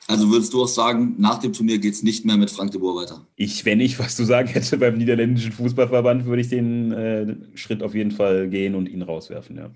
Also 0.06 0.30
würdest 0.30 0.54
du 0.54 0.62
auch 0.62 0.68
sagen, 0.68 1.16
nach 1.18 1.38
dem 1.38 1.52
Turnier 1.52 1.78
geht 1.78 1.92
es 1.92 2.02
nicht 2.02 2.24
mehr 2.24 2.36
mit 2.36 2.50
Frank 2.50 2.70
de 2.70 2.80
Boer 2.80 3.02
weiter? 3.02 3.26
Ich, 3.36 3.64
wenn 3.64 3.80
ich 3.80 3.98
was 3.98 4.16
zu 4.16 4.24
sagen 4.24 4.48
hätte 4.48 4.78
beim 4.78 4.96
niederländischen 4.96 5.52
Fußballverband, 5.52 6.24
würde 6.24 6.40
ich 6.40 6.48
den 6.48 6.92
äh, 6.92 7.56
Schritt 7.56 7.82
auf 7.82 7.94
jeden 7.94 8.10
Fall 8.10 8.48
gehen 8.48 8.74
und 8.74 8.88
ihn 8.88 9.02
rauswerfen, 9.02 9.56
ja. 9.56 9.70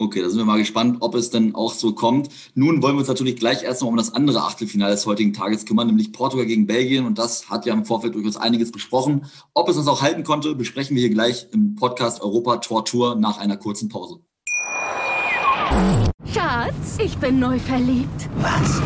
Okay, 0.00 0.22
da 0.22 0.28
sind 0.28 0.38
wir 0.38 0.44
mal 0.44 0.58
gespannt, 0.58 0.98
ob 1.00 1.16
es 1.16 1.30
denn 1.30 1.56
auch 1.56 1.72
so 1.72 1.92
kommt. 1.92 2.28
Nun 2.54 2.82
wollen 2.82 2.94
wir 2.94 3.00
uns 3.00 3.08
natürlich 3.08 3.34
gleich 3.34 3.64
erst 3.64 3.82
noch 3.82 3.88
um 3.88 3.96
das 3.96 4.14
andere 4.14 4.42
Achtelfinale 4.42 4.92
des 4.92 5.06
heutigen 5.06 5.32
Tages 5.32 5.66
kümmern, 5.66 5.88
nämlich 5.88 6.12
Portugal 6.12 6.46
gegen 6.46 6.68
Belgien. 6.68 7.04
Und 7.04 7.18
das 7.18 7.50
hat 7.50 7.66
ja 7.66 7.74
im 7.74 7.84
Vorfeld 7.84 8.14
durchaus 8.14 8.36
einiges 8.36 8.70
besprochen. 8.70 9.26
Ob 9.54 9.68
es 9.68 9.76
uns 9.76 9.88
auch 9.88 10.00
halten 10.00 10.22
konnte, 10.22 10.54
besprechen 10.54 10.94
wir 10.94 11.00
hier 11.00 11.10
gleich 11.10 11.48
im 11.50 11.74
Podcast 11.74 12.22
Europa 12.22 12.58
Tortur 12.58 13.16
nach 13.16 13.38
einer 13.38 13.56
kurzen 13.56 13.88
Pause. 13.88 14.20
Schatz, 16.32 16.98
ich 17.02 17.18
bin 17.18 17.40
neu 17.40 17.58
verliebt. 17.58 18.28
Was? 18.36 18.80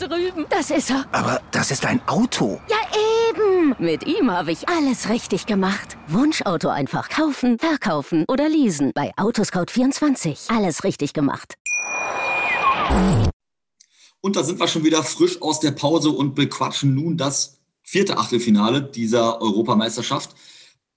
Drüben. 0.00 0.46
Das 0.48 0.70
ist 0.70 0.90
er. 0.90 1.06
Aber 1.12 1.40
das 1.50 1.70
ist 1.70 1.84
ein 1.84 2.00
Auto. 2.08 2.60
Ja, 2.68 2.76
eben. 3.28 3.74
Mit 3.78 4.06
ihm 4.06 4.30
habe 4.30 4.50
ich 4.50 4.68
alles 4.68 5.08
richtig 5.08 5.46
gemacht. 5.46 5.96
Wunschauto 6.08 6.68
einfach 6.68 7.08
kaufen, 7.08 7.58
verkaufen 7.58 8.24
oder 8.26 8.48
leasen. 8.48 8.92
Bei 8.94 9.12
Autoscout24. 9.16 10.54
Alles 10.54 10.84
richtig 10.84 11.12
gemacht. 11.12 11.54
Und 14.20 14.36
da 14.36 14.42
sind 14.42 14.58
wir 14.58 14.68
schon 14.68 14.84
wieder 14.84 15.02
frisch 15.02 15.40
aus 15.40 15.60
der 15.60 15.70
Pause 15.70 16.10
und 16.10 16.34
bequatschen 16.34 16.94
nun 16.94 17.16
das 17.16 17.60
vierte 17.82 18.18
Achtelfinale 18.18 18.82
dieser 18.82 19.40
Europameisterschaft. 19.40 20.34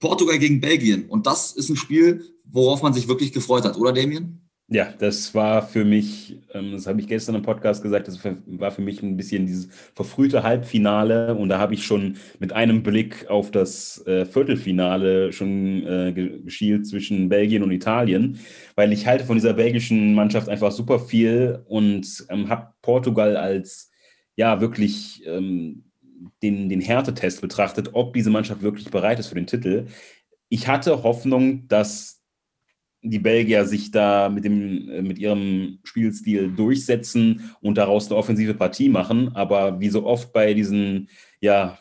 Portugal 0.00 0.38
gegen 0.38 0.60
Belgien. 0.60 1.08
Und 1.08 1.26
das 1.26 1.52
ist 1.52 1.70
ein 1.70 1.76
Spiel, 1.76 2.34
worauf 2.44 2.82
man 2.82 2.92
sich 2.92 3.08
wirklich 3.08 3.32
gefreut 3.32 3.64
hat, 3.64 3.76
oder 3.76 3.92
Damien? 3.92 4.43
Ja, 4.68 4.90
das 4.98 5.34
war 5.34 5.60
für 5.60 5.84
mich, 5.84 6.40
ähm, 6.54 6.72
das 6.72 6.86
habe 6.86 6.98
ich 6.98 7.06
gestern 7.06 7.34
im 7.34 7.42
Podcast 7.42 7.82
gesagt, 7.82 8.08
das 8.08 8.18
war 8.24 8.70
für 8.70 8.80
mich 8.80 9.02
ein 9.02 9.14
bisschen 9.14 9.44
dieses 9.44 9.68
verfrühte 9.94 10.42
Halbfinale 10.42 11.34
und 11.34 11.50
da 11.50 11.58
habe 11.58 11.74
ich 11.74 11.84
schon 11.84 12.16
mit 12.38 12.54
einem 12.54 12.82
Blick 12.82 13.28
auf 13.28 13.50
das 13.50 14.04
äh, 14.06 14.24
Viertelfinale 14.24 15.32
schon 15.34 15.86
äh, 15.86 16.12
geschielt 16.14 16.86
zwischen 16.86 17.28
Belgien 17.28 17.62
und 17.62 17.72
Italien, 17.72 18.40
weil 18.74 18.90
ich 18.94 19.06
halte 19.06 19.24
von 19.24 19.36
dieser 19.36 19.52
belgischen 19.52 20.14
Mannschaft 20.14 20.48
einfach 20.48 20.72
super 20.72 20.98
viel 20.98 21.62
und 21.66 22.24
ähm, 22.30 22.48
habe 22.48 22.72
Portugal 22.80 23.36
als 23.36 23.90
ja 24.34 24.62
wirklich 24.62 25.22
ähm, 25.26 25.84
den, 26.42 26.70
den 26.70 26.80
Härtetest 26.80 27.42
betrachtet, 27.42 27.90
ob 27.92 28.14
diese 28.14 28.30
Mannschaft 28.30 28.62
wirklich 28.62 28.90
bereit 28.90 29.18
ist 29.18 29.26
für 29.28 29.34
den 29.34 29.46
Titel. 29.46 29.88
Ich 30.48 30.68
hatte 30.68 31.02
Hoffnung, 31.02 31.68
dass 31.68 32.23
die 33.04 33.18
Belgier 33.18 33.66
sich 33.66 33.90
da 33.90 34.28
mit, 34.28 34.44
dem, 34.44 34.88
äh, 34.88 35.02
mit 35.02 35.18
ihrem 35.18 35.78
Spielstil 35.84 36.50
durchsetzen 36.50 37.54
und 37.60 37.76
daraus 37.76 38.06
eine 38.06 38.16
offensive 38.16 38.54
Partie 38.54 38.88
machen. 38.88 39.34
Aber 39.34 39.78
wie 39.80 39.90
so 39.90 40.04
oft 40.06 40.32
bei 40.32 40.54
diesen 40.54 41.08
ja, 41.40 41.78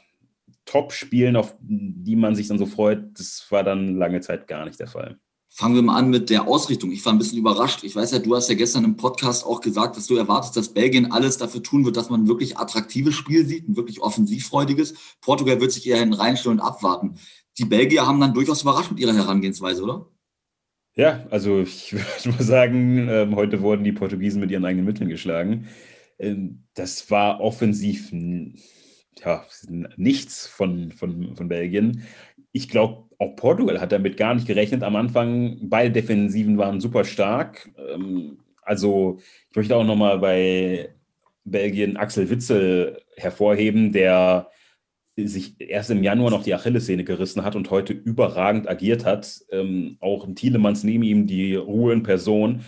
Top-Spielen, 0.66 1.36
auf 1.36 1.56
die 1.60 2.16
man 2.16 2.36
sich 2.36 2.50
dann 2.50 2.60
so 2.60 2.66
freut, 2.66 3.18
das 3.18 3.46
war 3.50 3.64
dann 3.64 3.96
lange 3.96 4.22
Zeit 4.22 4.48
gar 4.48 4.66
nicht 4.66 4.80
der 4.80 4.88
Fall. 4.88 5.18
Fangen 5.56 5.76
wir 5.76 5.84
mal 5.84 5.98
an 5.98 6.10
mit 6.10 6.32
der 6.32 6.48
Ausrichtung. 6.48 6.92
Ich 6.92 7.06
war 7.06 7.14
ein 7.14 7.20
bisschen 7.20 7.38
überrascht. 7.38 7.84
Ich 7.84 7.96
weiß 7.96 8.12
ja, 8.12 8.20
du 8.20 8.36
hast 8.36 8.50
ja 8.50 8.56
gestern 8.56 8.84
im 8.84 8.98
Podcast 8.98 9.46
auch 9.46 9.62
gesagt, 9.62 9.96
dass 9.96 10.08
du 10.08 10.16
erwartest, 10.16 10.58
dass 10.58 10.74
Belgien 10.74 11.12
alles 11.12 11.38
dafür 11.38 11.62
tun 11.62 11.86
wird, 11.86 11.96
dass 11.96 12.10
man 12.10 12.24
ein 12.24 12.28
wirklich 12.28 12.58
attraktives 12.58 13.14
Spiel 13.14 13.46
sieht, 13.46 13.70
ein 13.70 13.78
wirklich 13.78 14.02
offensivfreudiges. 14.02 14.96
Portugal 15.22 15.62
wird 15.62 15.72
sich 15.72 15.88
eher 15.88 16.00
hin 16.00 16.14
reinstellen 16.14 16.60
und 16.60 16.66
abwarten. 16.66 17.16
Die 17.60 17.66
Belgier 17.66 18.08
haben 18.08 18.20
dann 18.20 18.34
durchaus 18.34 18.64
überrascht 18.64 18.90
mit 18.90 19.00
ihrer 19.00 19.14
Herangehensweise, 19.14 19.84
oder? 19.84 20.08
Ja, 20.96 21.26
also 21.32 21.62
ich 21.62 21.94
würde 22.26 22.38
mal 22.38 22.44
sagen, 22.44 23.08
ähm, 23.10 23.36
heute 23.36 23.62
wurden 23.62 23.84
die 23.84 23.92
Portugiesen 23.92 24.40
mit 24.40 24.52
ihren 24.52 24.66
eigenen 24.66 24.86
Mitteln 24.86 25.10
geschlagen. 25.10 25.68
Ähm, 26.20 26.64
das 26.76 27.10
war 27.10 27.42
offensiv 27.42 28.12
ja, 28.12 29.46
nichts 29.98 30.48
von, 30.48 30.92
von, 30.92 31.36
von 31.36 31.48
Belgien. 31.48 32.04
Ich 32.52 32.70
glaube, 32.70 33.10
auch 33.18 33.36
Portugal 33.36 33.82
hat 33.82 33.92
damit 33.92 34.18
gar 34.18 34.36
nicht 34.36 34.48
gerechnet. 34.48 34.84
Am 34.84 34.96
Anfang, 34.96 35.58
beide 35.64 35.92
Defensiven 35.92 36.58
waren 36.58 36.80
super 36.80 37.04
stark. 37.04 37.70
Ähm, 37.78 38.38
also 38.62 39.20
ich 39.50 39.56
möchte 39.56 39.76
auch 39.76 39.84
nochmal 39.84 40.20
bei 40.20 40.90
Belgien 41.44 41.98
Axel 41.98 42.30
Witzel 42.30 43.02
hervorheben, 43.18 43.92
der 43.92 44.50
sich 45.16 45.56
erst 45.60 45.92
im 45.92 46.04
Januar 46.04 46.32
noch 46.32 46.44
die 46.44 46.54
Achillessehne 46.54 47.04
gerissen 47.04 47.44
hat 47.44 47.56
und 47.56 47.70
heute 47.70 47.94
überragend 47.94 48.68
agiert 48.68 49.06
hat. 49.06 49.42
Ähm, 49.52 49.98
auch 50.00 50.26
ein 50.28 50.36
Thielemanns 50.36 50.84
neben 50.84 51.04
ihm 51.04 51.28
die 51.28 51.56
Ruhe 51.56 51.94
in 51.94 52.04
Person. 52.04 52.62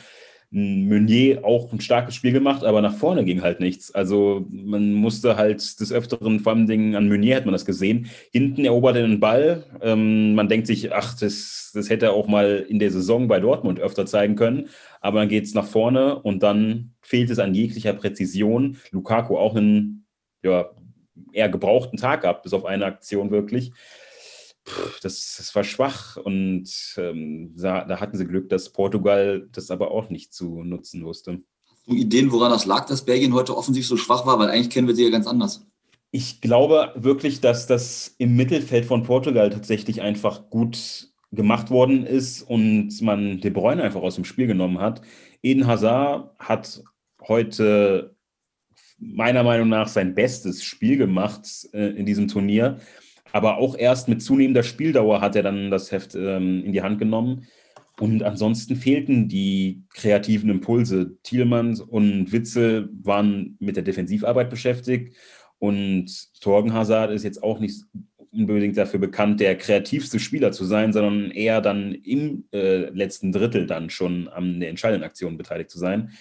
Meunier 0.52 1.44
auch 1.44 1.74
ein 1.74 1.82
starkes 1.82 2.16
Spiel 2.16 2.32
gemacht, 2.32 2.64
aber 2.64 2.82
nach 2.82 2.96
vorne 2.96 3.26
ging 3.26 3.42
halt 3.42 3.60
nichts. 3.60 3.94
Also 3.94 4.46
man 4.50 4.94
musste 4.94 5.36
halt 5.36 5.80
des 5.80 5.92
Öfteren, 5.92 6.40
vor 6.40 6.54
allem 6.54 6.68
Dingen 6.68 6.96
an 6.96 7.10
Meunier 7.10 7.36
hat 7.36 7.46
man 7.46 7.52
das 7.52 7.66
gesehen, 7.66 8.10
hinten 8.32 8.64
erobert 8.64 8.96
er 8.96 9.08
den 9.08 9.20
Ball. 9.20 9.66
Ähm, 9.82 10.36
man 10.36 10.48
denkt 10.48 10.68
sich, 10.68 10.94
ach, 10.94 11.18
das, 11.20 11.72
das 11.74 11.90
hätte 11.90 12.06
er 12.06 12.14
auch 12.14 12.28
mal 12.28 12.66
in 12.70 12.80
der 12.80 12.92
Saison 12.92 13.28
bei 13.28 13.40
Dortmund 13.40 13.80
öfter 13.80 14.06
zeigen 14.06 14.36
können. 14.36 14.70
Aber 15.02 15.20
dann 15.20 15.30
geht 15.30 15.46
es 15.46 15.56
nach 15.56 15.66
vorne 15.66 16.20
und 16.20 16.42
dann 16.42 16.94
fehlt 17.02 17.32
es 17.32 17.40
an 17.40 17.56
jeglicher 17.56 17.94
Präzision. 17.94 18.78
Lukaku 18.92 19.38
auch 19.38 19.56
ein 19.56 20.06
ja, 20.44 20.70
eher 21.32 21.50
gebrauchten 21.50 21.98
Tag 21.98 22.22
gehabt, 22.22 22.44
bis 22.44 22.54
auf 22.54 22.66
eine 22.66 22.86
Aktion 22.86 23.32
wirklich. 23.32 23.72
das, 25.02 25.36
das 25.38 25.54
war 25.56 25.64
schwach 25.64 26.18
und 26.18 26.70
ähm, 26.98 27.54
da, 27.56 27.86
da, 27.86 28.00
hatten 28.00 28.18
sie 28.18 28.26
Glück, 28.26 28.50
dass 28.50 28.72
Portugal 28.72 29.48
das 29.52 29.72
aber 29.72 29.92
auch 29.92 30.10
nicht 30.10 30.34
zu 30.34 30.64
nutzen 30.64 31.06
wusste. 31.06 31.42
Hast 31.70 31.88
du 31.88 31.94
Ideen, 31.94 32.32
woran 32.32 32.52
das 32.52 32.66
lag, 32.66 32.86
dass 32.88 33.06
Belgien 33.06 33.34
heute 33.34 33.56
offensiv 33.56 33.86
so 33.86 33.98
schwach 33.98 34.26
war? 34.26 34.40
Weil 34.40 34.50
eigentlich 34.50 34.72
kennen 34.72 34.88
wir 34.88 34.96
sie 34.96 35.04
ja 35.04 35.12
ganz 35.12 35.28
anders. 35.28 35.66
Ich 36.12 36.42
glaube 36.42 36.94
wirklich, 36.96 37.42
dass 37.42 37.68
das 37.68 38.16
im 38.18 38.36
Mittelfeld 38.36 38.86
von 38.86 39.04
Portugal 39.04 39.50
tatsächlich 39.50 40.02
einfach 40.02 40.50
gut 40.50 41.10
gemacht 41.32 41.70
worden 41.70 42.06
ist 42.06 42.42
und 42.42 43.02
man 43.02 43.42
De 43.42 43.52
Bruyne 43.52 43.84
einfach 43.84 44.02
aus 44.02 44.16
dem 44.16 44.26
Spiel 44.26 44.48
genommen 44.48 44.80
hat. 44.80 45.02
Eden 45.44 45.68
Hazard 45.68 46.32
hat 46.40 46.84
heute 47.28 48.15
meiner 48.98 49.44
Meinung 49.44 49.70
nach 49.70 49.88
sein 49.88 50.16
bestes 50.16 50.64
Spiel 50.64 50.98
gemacht 50.98 51.48
äh, 51.74 51.90
in 51.90 52.06
diesem 52.06 52.28
Turnier. 52.28 52.80
Aber 53.32 53.58
auch 53.58 53.78
erst 53.78 54.08
mit 54.08 54.22
zunehmender 54.22 54.64
Spieldauer 54.64 55.22
hat 55.22 55.36
er 55.36 55.44
dann 55.44 55.70
das 55.70 55.92
Heft 55.92 56.16
ähm, 56.16 56.64
in 56.64 56.72
die 56.72 56.82
Hand 56.82 57.00
genommen. 57.00 57.48
Und 58.00 58.24
ansonsten 58.24 58.76
fehlten 58.76 59.30
die 59.30 59.84
kreativen 59.94 60.50
Impulse. 60.50 61.18
Thielmann 61.24 61.80
und 61.80 62.32
Witzel 62.32 62.90
waren 63.04 63.56
mit 63.60 63.76
der 63.76 63.84
Defensivarbeit 63.84 64.50
beschäftigt. 64.50 65.16
Und 65.60 66.12
Torgen 66.42 66.74
Hazard 66.74 67.12
ist 67.12 67.24
jetzt 67.24 67.42
auch 67.42 67.60
nicht 67.60 67.84
unbedingt 68.34 68.78
dafür 68.78 69.00
bekannt, 69.00 69.40
der 69.40 69.58
kreativste 69.58 70.20
Spieler 70.20 70.52
zu 70.52 70.66
sein, 70.66 70.92
sondern 70.92 71.32
eher 71.32 71.62
dann 71.62 71.94
im 71.94 72.46
äh, 72.52 72.90
letzten 72.90 73.32
Drittel 73.32 73.66
dann 73.66 73.90
schon 73.90 74.28
an 74.28 74.60
der 74.60 74.70
entscheidenden 74.70 75.06
Aktion 75.06 75.38
beteiligt 75.38 75.72
zu 75.72 75.80
sein. 75.80 76.12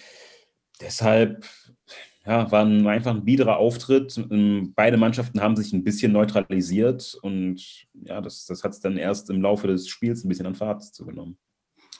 Deshalb 0.81 1.45
ja, 2.25 2.51
war 2.51 2.65
ein, 2.65 2.87
einfach 2.87 3.11
ein 3.11 3.25
biederer 3.25 3.57
Auftritt. 3.57 4.17
Ähm, 4.31 4.73
beide 4.75 4.97
Mannschaften 4.97 5.41
haben 5.41 5.55
sich 5.55 5.73
ein 5.73 5.83
bisschen 5.83 6.11
neutralisiert 6.11 7.17
und 7.21 7.85
ja, 7.93 8.21
das, 8.21 8.45
das 8.45 8.63
hat 8.63 8.71
es 8.71 8.79
dann 8.79 8.97
erst 8.97 9.29
im 9.29 9.41
Laufe 9.41 9.67
des 9.67 9.87
Spiels 9.87 10.23
ein 10.23 10.29
bisschen 10.29 10.47
an 10.47 10.55
Fahrt 10.55 10.83
zugenommen. 10.83 11.37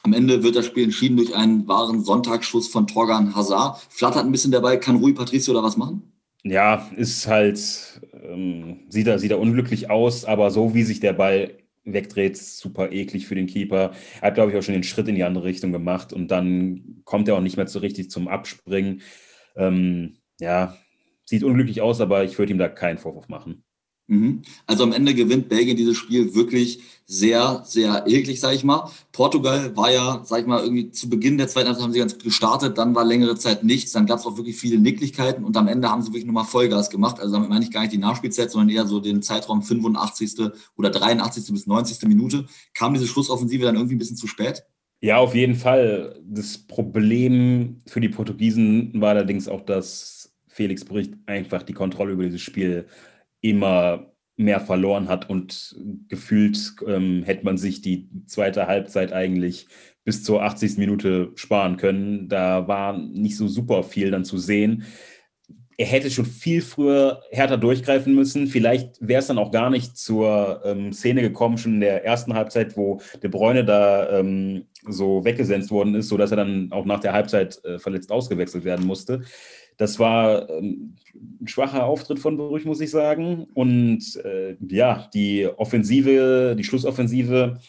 Am 0.03 0.13
Ende 0.13 0.43
wird 0.43 0.55
das 0.55 0.67
Spiel 0.67 0.83
entschieden 0.83 1.17
durch 1.17 1.35
einen 1.35 1.67
wahren 1.67 2.03
Sonntagsschuss 2.03 2.67
von 2.67 2.85
Torgan 2.85 3.35
Hazard. 3.35 3.79
Flattert 3.89 4.25
ein 4.25 4.31
bisschen 4.31 4.51
dabei. 4.51 4.77
Kann 4.77 4.97
Rui 4.97 5.13
Patricio 5.13 5.53
da 5.53 5.63
was 5.63 5.77
machen? 5.77 6.13
Ja, 6.43 6.87
ist 6.95 7.27
halt, 7.27 7.99
ähm, 8.23 8.81
sieht, 8.89 9.07
er, 9.07 9.17
sieht 9.17 9.31
er 9.31 9.39
unglücklich 9.39 9.89
aus, 9.89 10.23
aber 10.25 10.51
so 10.51 10.75
wie 10.75 10.83
sich 10.83 10.99
der 10.99 11.13
Ball 11.13 11.57
wegdreht, 11.85 12.37
super 12.37 12.91
eklig 12.91 13.25
für 13.25 13.33
den 13.33 13.47
Keeper. 13.47 13.93
Er 14.21 14.27
hat, 14.27 14.35
glaube 14.35 14.51
ich, 14.51 14.57
auch 14.57 14.61
schon 14.61 14.75
den 14.75 14.83
Schritt 14.83 15.07
in 15.07 15.15
die 15.15 15.23
andere 15.23 15.45
Richtung 15.45 15.71
gemacht 15.71 16.13
und 16.13 16.29
dann 16.29 17.01
kommt 17.03 17.27
er 17.27 17.35
auch 17.35 17.41
nicht 17.41 17.57
mehr 17.57 17.67
so 17.67 17.79
richtig 17.79 18.11
zum 18.11 18.27
Abspringen. 18.27 19.01
Ähm, 19.55 20.17
ja, 20.39 20.75
sieht 21.25 21.43
unglücklich 21.43 21.81
aus, 21.81 22.01
aber 22.01 22.23
ich 22.23 22.37
würde 22.37 22.51
ihm 22.51 22.59
da 22.59 22.69
keinen 22.69 22.97
Vorwurf 22.97 23.29
machen. 23.29 23.63
Mhm. 24.07 24.43
Also 24.67 24.83
am 24.83 24.93
Ende 24.93 25.15
gewinnt 25.15 25.49
Belgien 25.49 25.77
dieses 25.77 25.97
Spiel 25.97 26.35
wirklich 26.35 26.83
sehr, 27.07 27.63
sehr 27.65 28.05
eklig, 28.05 28.39
sage 28.39 28.55
ich 28.55 28.63
mal. 28.63 28.91
Portugal 29.11 29.75
war 29.75 29.91
ja, 29.91 30.21
sage 30.23 30.43
ich 30.43 30.47
mal, 30.47 30.61
irgendwie 30.63 30.91
zu 30.91 31.09
Beginn 31.09 31.39
der 31.39 31.47
zweiten 31.47 31.67
Halbzeit 31.67 31.83
haben 31.83 31.93
sie 31.93 31.99
ganz 31.99 32.17
gestartet, 32.19 32.77
dann 32.77 32.93
war 32.93 33.03
längere 33.03 33.35
Zeit 33.35 33.63
nichts, 33.63 33.93
dann 33.93 34.05
gab 34.05 34.19
es 34.19 34.25
auch 34.27 34.37
wirklich 34.37 34.57
viele 34.57 34.77
Nicklichkeiten 34.79 35.43
und 35.43 35.57
am 35.57 35.67
Ende 35.67 35.89
haben 35.89 36.03
sie 36.03 36.09
wirklich 36.09 36.25
nochmal 36.25 36.45
Vollgas 36.45 36.91
gemacht. 36.91 37.19
Also 37.19 37.33
damit 37.33 37.49
meine 37.49 37.65
ich 37.65 37.71
gar 37.71 37.81
nicht 37.81 37.93
die 37.93 37.97
Nachspielzeit, 37.97 38.51
sondern 38.51 38.69
eher 38.69 38.85
so 38.85 38.99
den 38.99 39.23
Zeitraum 39.23 39.63
85. 39.63 40.51
oder 40.77 40.91
83. 40.91 41.51
bis 41.51 41.65
90. 41.65 42.07
Minute. 42.07 42.45
Kam 42.75 42.93
diese 42.93 43.07
Schlussoffensive 43.07 43.65
dann 43.65 43.75
irgendwie 43.75 43.95
ein 43.95 43.99
bisschen 43.99 44.17
zu 44.17 44.27
spät? 44.27 44.65
Ja, 45.05 45.17
auf 45.17 45.35
jeden 45.35 45.53
Fall. 45.53 46.19
Das 46.25 46.57
Problem 46.57 47.79
für 47.85 48.01
die 48.01 48.09
Portugiesen 48.09 48.91
war 48.99 49.11
allerdings 49.11 49.47
auch, 49.47 49.61
dass 49.61 50.35
Felix 50.47 50.83
Bericht 50.83 51.13
einfach 51.27 51.61
die 51.61 51.73
Kontrolle 51.73 52.13
über 52.13 52.23
dieses 52.23 52.41
Spiel 52.41 52.87
immer 53.39 54.11
mehr 54.35 54.59
verloren 54.59 55.07
hat 55.07 55.29
und 55.29 55.75
gefühlt 56.07 56.57
ähm, 56.87 57.21
hätte 57.21 57.45
man 57.45 57.59
sich 57.59 57.81
die 57.81 58.09
zweite 58.25 58.65
Halbzeit 58.65 59.13
eigentlich 59.13 59.67
bis 60.03 60.23
zur 60.23 60.41
80. 60.41 60.79
Minute 60.79 61.31
sparen 61.35 61.77
können. 61.77 62.27
Da 62.27 62.67
war 62.67 62.97
nicht 62.97 63.37
so 63.37 63.47
super 63.47 63.83
viel 63.83 64.09
dann 64.09 64.25
zu 64.25 64.39
sehen 64.39 64.85
er 65.77 65.85
hätte 65.85 66.09
schon 66.09 66.25
viel 66.25 66.61
früher 66.61 67.21
härter 67.31 67.57
durchgreifen 67.57 68.15
müssen. 68.15 68.47
Vielleicht 68.47 68.95
wäre 68.99 69.19
es 69.19 69.27
dann 69.27 69.37
auch 69.37 69.51
gar 69.51 69.69
nicht 69.69 69.97
zur 69.97 70.61
ähm, 70.63 70.93
Szene 70.93 71.21
gekommen, 71.21 71.57
schon 71.57 71.75
in 71.75 71.79
der 71.81 72.05
ersten 72.05 72.33
Halbzeit, 72.33 72.77
wo 72.77 73.01
De 73.21 73.29
Bruyne 73.29 73.65
da 73.65 74.19
ähm, 74.19 74.65
so 74.87 75.25
weggesenzt 75.25 75.71
worden 75.71 75.95
ist, 75.95 76.09
sodass 76.09 76.31
er 76.31 76.37
dann 76.37 76.71
auch 76.71 76.85
nach 76.85 76.99
der 76.99 77.13
Halbzeit 77.13 77.63
äh, 77.65 77.79
verletzt 77.79 78.11
ausgewechselt 78.11 78.63
werden 78.63 78.85
musste. 78.85 79.23
Das 79.77 79.99
war 79.99 80.49
ähm, 80.49 80.95
ein 81.41 81.47
schwacher 81.47 81.85
Auftritt 81.85 82.19
von 82.19 82.37
Brüch, 82.37 82.63
muss 82.65 82.79
ich 82.79 82.91
sagen. 82.91 83.47
Und 83.53 84.15
äh, 84.23 84.55
ja, 84.69 85.09
die 85.13 85.47
Offensive, 85.47 86.55
die 86.57 86.63
Schlussoffensive 86.63 87.59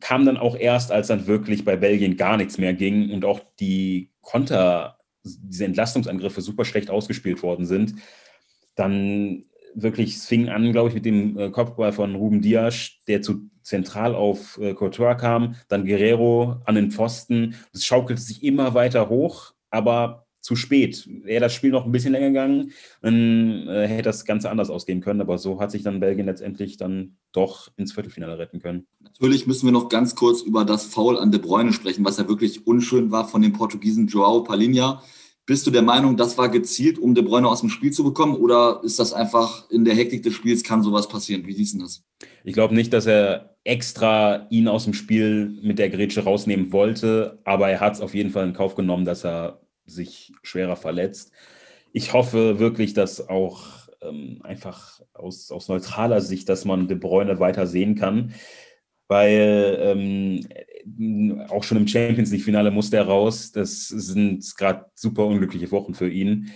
kam 0.00 0.24
dann 0.24 0.38
auch 0.38 0.56
erst, 0.56 0.90
als 0.90 1.08
dann 1.08 1.26
wirklich 1.26 1.64
bei 1.64 1.76
Belgien 1.76 2.16
gar 2.16 2.38
nichts 2.38 2.56
mehr 2.56 2.72
ging 2.72 3.10
und 3.10 3.26
auch 3.26 3.40
die 3.60 4.10
Konter 4.22 4.93
diese 5.24 5.64
Entlastungsangriffe 5.64 6.40
super 6.40 6.64
schlecht 6.64 6.90
ausgespielt 6.90 7.42
worden 7.42 7.66
sind, 7.66 7.94
dann 8.74 9.44
wirklich, 9.74 10.16
es 10.16 10.26
fing 10.26 10.48
an, 10.48 10.72
glaube 10.72 10.90
ich, 10.90 10.94
mit 10.94 11.04
dem 11.04 11.38
äh, 11.38 11.50
Kopfball 11.50 11.92
von 11.92 12.14
Ruben 12.14 12.40
Dias, 12.40 12.92
der 13.08 13.22
zu 13.22 13.50
zentral 13.62 14.14
auf 14.14 14.58
äh, 14.58 14.74
Courtois 14.74 15.14
kam, 15.16 15.56
dann 15.68 15.86
Guerrero 15.86 16.60
an 16.64 16.74
den 16.74 16.90
Pfosten. 16.90 17.56
Das 17.72 17.84
schaukelte 17.84 18.22
sich 18.22 18.44
immer 18.44 18.74
weiter 18.74 19.08
hoch, 19.08 19.54
aber 19.70 20.23
zu 20.44 20.56
spät. 20.56 21.08
Wäre 21.22 21.40
das 21.40 21.54
Spiel 21.54 21.70
noch 21.70 21.86
ein 21.86 21.92
bisschen 21.92 22.12
länger 22.12 22.28
gegangen, 22.28 22.72
dann 23.00 23.66
äh, 23.66 23.88
hätte 23.88 24.02
das 24.02 24.26
Ganze 24.26 24.50
anders 24.50 24.68
ausgehen 24.68 25.00
können. 25.00 25.22
Aber 25.22 25.38
so 25.38 25.58
hat 25.58 25.70
sich 25.70 25.82
dann 25.82 26.00
Belgien 26.00 26.26
letztendlich 26.26 26.76
dann 26.76 27.16
doch 27.32 27.70
ins 27.78 27.94
Viertelfinale 27.94 28.38
retten 28.38 28.60
können. 28.60 28.86
Natürlich 29.00 29.46
müssen 29.46 29.66
wir 29.66 29.72
noch 29.72 29.88
ganz 29.88 30.14
kurz 30.14 30.42
über 30.42 30.66
das 30.66 30.84
Foul 30.84 31.18
an 31.18 31.32
De 31.32 31.40
Bruyne 31.40 31.72
sprechen, 31.72 32.04
was 32.04 32.18
ja 32.18 32.28
wirklich 32.28 32.66
unschön 32.66 33.10
war 33.10 33.26
von 33.26 33.40
dem 33.40 33.54
Portugiesen 33.54 34.06
Joao 34.06 34.42
Palinha. 34.42 35.02
Bist 35.46 35.66
du 35.66 35.70
der 35.70 35.82
Meinung, 35.82 36.18
das 36.18 36.36
war 36.36 36.50
gezielt, 36.50 36.98
um 36.98 37.14
De 37.14 37.24
Bruyne 37.24 37.48
aus 37.48 37.60
dem 37.60 37.70
Spiel 37.70 37.92
zu 37.92 38.04
bekommen? 38.04 38.36
Oder 38.36 38.82
ist 38.84 38.98
das 38.98 39.14
einfach 39.14 39.70
in 39.70 39.86
der 39.86 39.94
Hektik 39.94 40.22
des 40.24 40.34
Spiels, 40.34 40.62
kann 40.62 40.82
sowas 40.82 41.08
passieren? 41.08 41.46
Wie 41.46 41.54
siehst 41.54 41.74
du 41.74 41.78
das? 41.78 42.04
Ich 42.44 42.52
glaube 42.52 42.74
nicht, 42.74 42.92
dass 42.92 43.06
er 43.06 43.56
extra 43.64 44.46
ihn 44.50 44.68
aus 44.68 44.84
dem 44.84 44.92
Spiel 44.92 45.58
mit 45.62 45.78
der 45.78 45.88
Grätsche 45.88 46.24
rausnehmen 46.24 46.70
wollte, 46.70 47.40
aber 47.44 47.70
er 47.70 47.80
hat 47.80 47.94
es 47.94 48.02
auf 48.02 48.14
jeden 48.14 48.28
Fall 48.28 48.46
in 48.46 48.52
Kauf 48.52 48.74
genommen, 48.74 49.06
dass 49.06 49.24
er 49.24 49.63
sich 49.86 50.32
schwerer 50.42 50.76
verletzt. 50.76 51.32
Ich 51.92 52.12
hoffe 52.12 52.58
wirklich, 52.58 52.94
dass 52.94 53.28
auch 53.28 53.88
ähm, 54.02 54.40
einfach 54.42 55.00
aus, 55.12 55.50
aus 55.50 55.68
neutraler 55.68 56.20
Sicht, 56.20 56.48
dass 56.48 56.64
man 56.64 56.88
De 56.88 56.96
Bruyne 56.96 57.40
weiter 57.40 57.66
sehen 57.66 57.94
kann 57.94 58.34
weil 59.08 59.78
ähm, 59.80 61.46
auch 61.48 61.62
schon 61.62 61.78
im 61.78 61.88
Champions 61.88 62.30
League-Finale 62.30 62.70
musste 62.70 62.96
er 62.96 63.06
raus. 63.06 63.52
Das 63.52 63.88
sind 63.88 64.56
gerade 64.56 64.86
super 64.94 65.26
unglückliche 65.26 65.70
Wochen 65.70 65.94
für 65.94 66.08
ihn. 66.08 66.50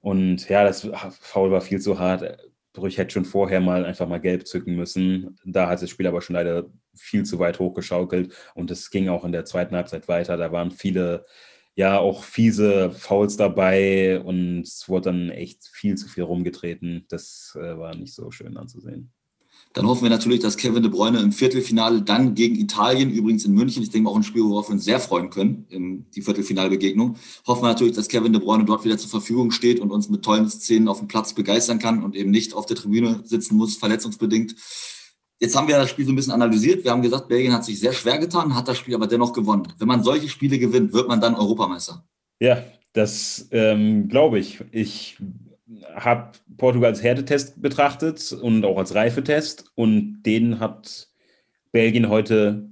Und 0.00 0.48
ja, 0.48 0.64
das 0.64 0.88
Foul 1.20 1.50
war 1.50 1.60
viel 1.60 1.80
zu 1.80 1.98
hart. 1.98 2.38
Brüch 2.72 2.98
hätte 2.98 3.12
schon 3.12 3.24
vorher 3.24 3.60
mal 3.60 3.84
einfach 3.84 4.06
mal 4.06 4.20
gelb 4.20 4.46
zücken 4.46 4.76
müssen. 4.76 5.36
Da 5.44 5.68
hat 5.68 5.82
das 5.82 5.90
Spiel 5.90 6.06
aber 6.06 6.20
schon 6.20 6.34
leider 6.34 6.66
viel 6.94 7.24
zu 7.24 7.38
weit 7.38 7.58
hochgeschaukelt 7.58 8.32
und 8.54 8.70
es 8.70 8.90
ging 8.90 9.08
auch 9.08 9.24
in 9.24 9.32
der 9.32 9.44
zweiten 9.44 9.74
Halbzeit 9.74 10.06
weiter. 10.08 10.36
Da 10.36 10.52
waren 10.52 10.70
viele, 10.70 11.24
ja, 11.78 12.00
auch 12.00 12.24
fiese 12.24 12.90
Fouls 12.90 13.36
dabei 13.36 14.20
und 14.20 14.62
es 14.62 14.88
wurde 14.88 15.12
dann 15.12 15.30
echt 15.30 15.68
viel 15.72 15.94
zu 15.94 16.08
viel 16.08 16.24
rumgetreten. 16.24 17.04
Das 17.08 17.56
äh, 17.56 17.78
war 17.78 17.94
nicht 17.94 18.14
so 18.14 18.32
schön 18.32 18.56
anzusehen. 18.56 19.12
Dann 19.74 19.86
hoffen 19.86 20.02
wir 20.02 20.10
natürlich, 20.10 20.40
dass 20.40 20.56
Kevin 20.56 20.82
De 20.82 20.90
Bruyne 20.90 21.20
im 21.20 21.30
Viertelfinale 21.30 22.02
dann 22.02 22.34
gegen 22.34 22.56
Italien, 22.56 23.12
übrigens 23.12 23.44
in 23.44 23.52
München, 23.52 23.84
ich 23.84 23.90
denke 23.90 24.10
auch 24.10 24.16
ein 24.16 24.24
Spiel, 24.24 24.42
worauf 24.42 24.68
wir 24.68 24.72
uns 24.72 24.84
sehr 24.84 24.98
freuen 24.98 25.30
können, 25.30 26.08
die 26.16 26.22
Viertelfinalbegegnung, 26.22 27.14
hoffen 27.46 27.62
wir 27.62 27.68
natürlich, 27.68 27.94
dass 27.94 28.08
Kevin 28.08 28.32
De 28.32 28.42
Bruyne 28.42 28.64
dort 28.64 28.84
wieder 28.84 28.98
zur 28.98 29.10
Verfügung 29.10 29.52
steht 29.52 29.78
und 29.78 29.92
uns 29.92 30.08
mit 30.08 30.24
tollen 30.24 30.48
Szenen 30.48 30.88
auf 30.88 30.98
dem 30.98 31.06
Platz 31.06 31.32
begeistern 31.32 31.78
kann 31.78 32.02
und 32.02 32.16
eben 32.16 32.32
nicht 32.32 32.54
auf 32.54 32.66
der 32.66 32.76
Tribüne 32.76 33.20
sitzen 33.22 33.56
muss, 33.56 33.76
verletzungsbedingt. 33.76 34.56
Jetzt 35.40 35.54
haben 35.56 35.68
wir 35.68 35.76
das 35.76 35.90
Spiel 35.90 36.04
so 36.04 36.12
ein 36.12 36.16
bisschen 36.16 36.32
analysiert. 36.32 36.82
Wir 36.84 36.90
haben 36.90 37.02
gesagt, 37.02 37.28
Belgien 37.28 37.52
hat 37.52 37.64
sich 37.64 37.78
sehr 37.78 37.92
schwer 37.92 38.18
getan, 38.18 38.54
hat 38.54 38.66
das 38.66 38.78
Spiel 38.78 38.94
aber 38.94 39.06
dennoch 39.06 39.32
gewonnen. 39.32 39.72
Wenn 39.78 39.88
man 39.88 40.02
solche 40.02 40.28
Spiele 40.28 40.58
gewinnt, 40.58 40.92
wird 40.92 41.08
man 41.08 41.20
dann 41.20 41.36
Europameister. 41.36 42.04
Ja, 42.40 42.64
das 42.92 43.48
ähm, 43.52 44.08
glaube 44.08 44.40
ich. 44.40 44.64
Ich 44.72 45.18
habe 45.94 46.32
Portugal 46.56 46.90
als 46.90 47.02
Härtetest 47.02 47.60
betrachtet 47.62 48.32
und 48.32 48.64
auch 48.64 48.78
als 48.78 48.94
Reifetest 48.94 49.70
und 49.74 50.22
den 50.24 50.58
hat 50.58 51.08
Belgien 51.70 52.08
heute 52.08 52.68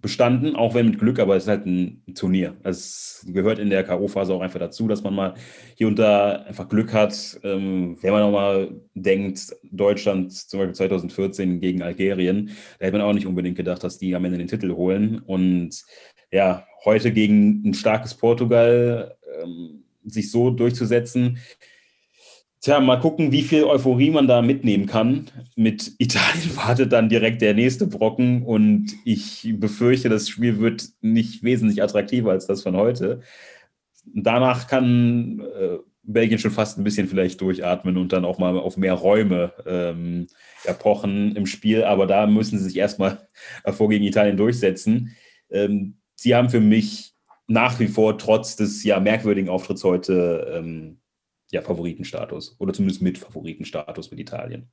bestanden, 0.00 0.54
auch 0.54 0.74
wenn 0.74 0.86
mit 0.86 0.98
Glück, 0.98 1.18
aber 1.18 1.36
es 1.36 1.44
ist 1.44 1.48
halt 1.48 1.66
ein 1.66 2.02
Turnier. 2.14 2.56
Es 2.62 3.26
gehört 3.28 3.58
in 3.58 3.68
der 3.68 3.82
K.O.-Phase 3.82 4.32
auch 4.32 4.40
einfach 4.40 4.60
dazu, 4.60 4.86
dass 4.86 5.02
man 5.02 5.14
mal 5.14 5.34
hier 5.74 5.88
und 5.88 5.98
da 5.98 6.42
einfach 6.42 6.68
Glück 6.68 6.92
hat. 6.92 7.38
Ähm, 7.42 7.98
wenn 8.00 8.12
man 8.12 8.22
auch 8.22 8.30
mal 8.30 8.80
denkt, 8.94 9.56
Deutschland 9.70 10.32
zum 10.32 10.60
Beispiel 10.60 10.74
2014 10.74 11.60
gegen 11.60 11.82
Algerien, 11.82 12.50
da 12.78 12.86
hätte 12.86 12.96
man 12.98 13.06
auch 13.06 13.12
nicht 13.12 13.26
unbedingt 13.26 13.56
gedacht, 13.56 13.82
dass 13.82 13.98
die 13.98 14.14
am 14.14 14.24
Ende 14.24 14.38
den 14.38 14.46
Titel 14.46 14.72
holen. 14.74 15.18
Und 15.18 15.82
ja, 16.30 16.64
heute 16.84 17.12
gegen 17.12 17.68
ein 17.68 17.74
starkes 17.74 18.14
Portugal 18.14 19.16
ähm, 19.42 19.82
sich 20.04 20.30
so 20.30 20.50
durchzusetzen, 20.50 21.38
Tja, 22.60 22.80
mal 22.80 22.98
gucken, 22.98 23.30
wie 23.30 23.42
viel 23.42 23.64
Euphorie 23.64 24.10
man 24.10 24.26
da 24.26 24.42
mitnehmen 24.42 24.86
kann. 24.86 25.26
Mit 25.54 25.92
Italien 25.98 26.56
wartet 26.56 26.92
dann 26.92 27.08
direkt 27.08 27.40
der 27.40 27.54
nächste 27.54 27.86
Brocken 27.86 28.42
und 28.42 28.94
ich 29.04 29.54
befürchte, 29.58 30.08
das 30.08 30.28
Spiel 30.28 30.58
wird 30.58 30.88
nicht 31.00 31.42
wesentlich 31.42 31.82
attraktiver 31.82 32.32
als 32.32 32.46
das 32.46 32.62
von 32.62 32.76
heute. 32.76 33.20
Danach 34.04 34.66
kann 34.66 35.40
äh, 35.40 35.78
Belgien 36.02 36.38
schon 36.38 36.50
fast 36.50 36.78
ein 36.78 36.84
bisschen 36.84 37.06
vielleicht 37.06 37.40
durchatmen 37.40 37.96
und 37.96 38.12
dann 38.12 38.24
auch 38.24 38.38
mal 38.38 38.58
auf 38.58 38.76
mehr 38.76 38.94
Räume 38.94 39.52
ähm, 39.66 40.26
erpochen 40.64 41.36
im 41.36 41.46
Spiel, 41.46 41.84
aber 41.84 42.06
da 42.06 42.26
müssen 42.26 42.58
sie 42.58 42.64
sich 42.64 42.76
erstmal 42.76 43.28
vor 43.70 43.88
gegen 43.88 44.04
Italien 44.04 44.36
durchsetzen. 44.36 45.14
Ähm, 45.50 45.98
sie 46.16 46.34
haben 46.34 46.48
für 46.48 46.60
mich 46.60 47.14
nach 47.46 47.78
wie 47.78 47.88
vor 47.88 48.18
trotz 48.18 48.56
des 48.56 48.82
ja 48.84 48.98
merkwürdigen 49.00 49.48
Auftritts 49.48 49.84
heute 49.84 50.54
ähm, 50.54 50.98
ja, 51.50 51.62
Favoritenstatus 51.62 52.56
oder 52.58 52.72
zumindest 52.72 53.02
mit 53.02 53.18
Favoritenstatus 53.18 54.10
mit 54.10 54.20
Italien. 54.20 54.70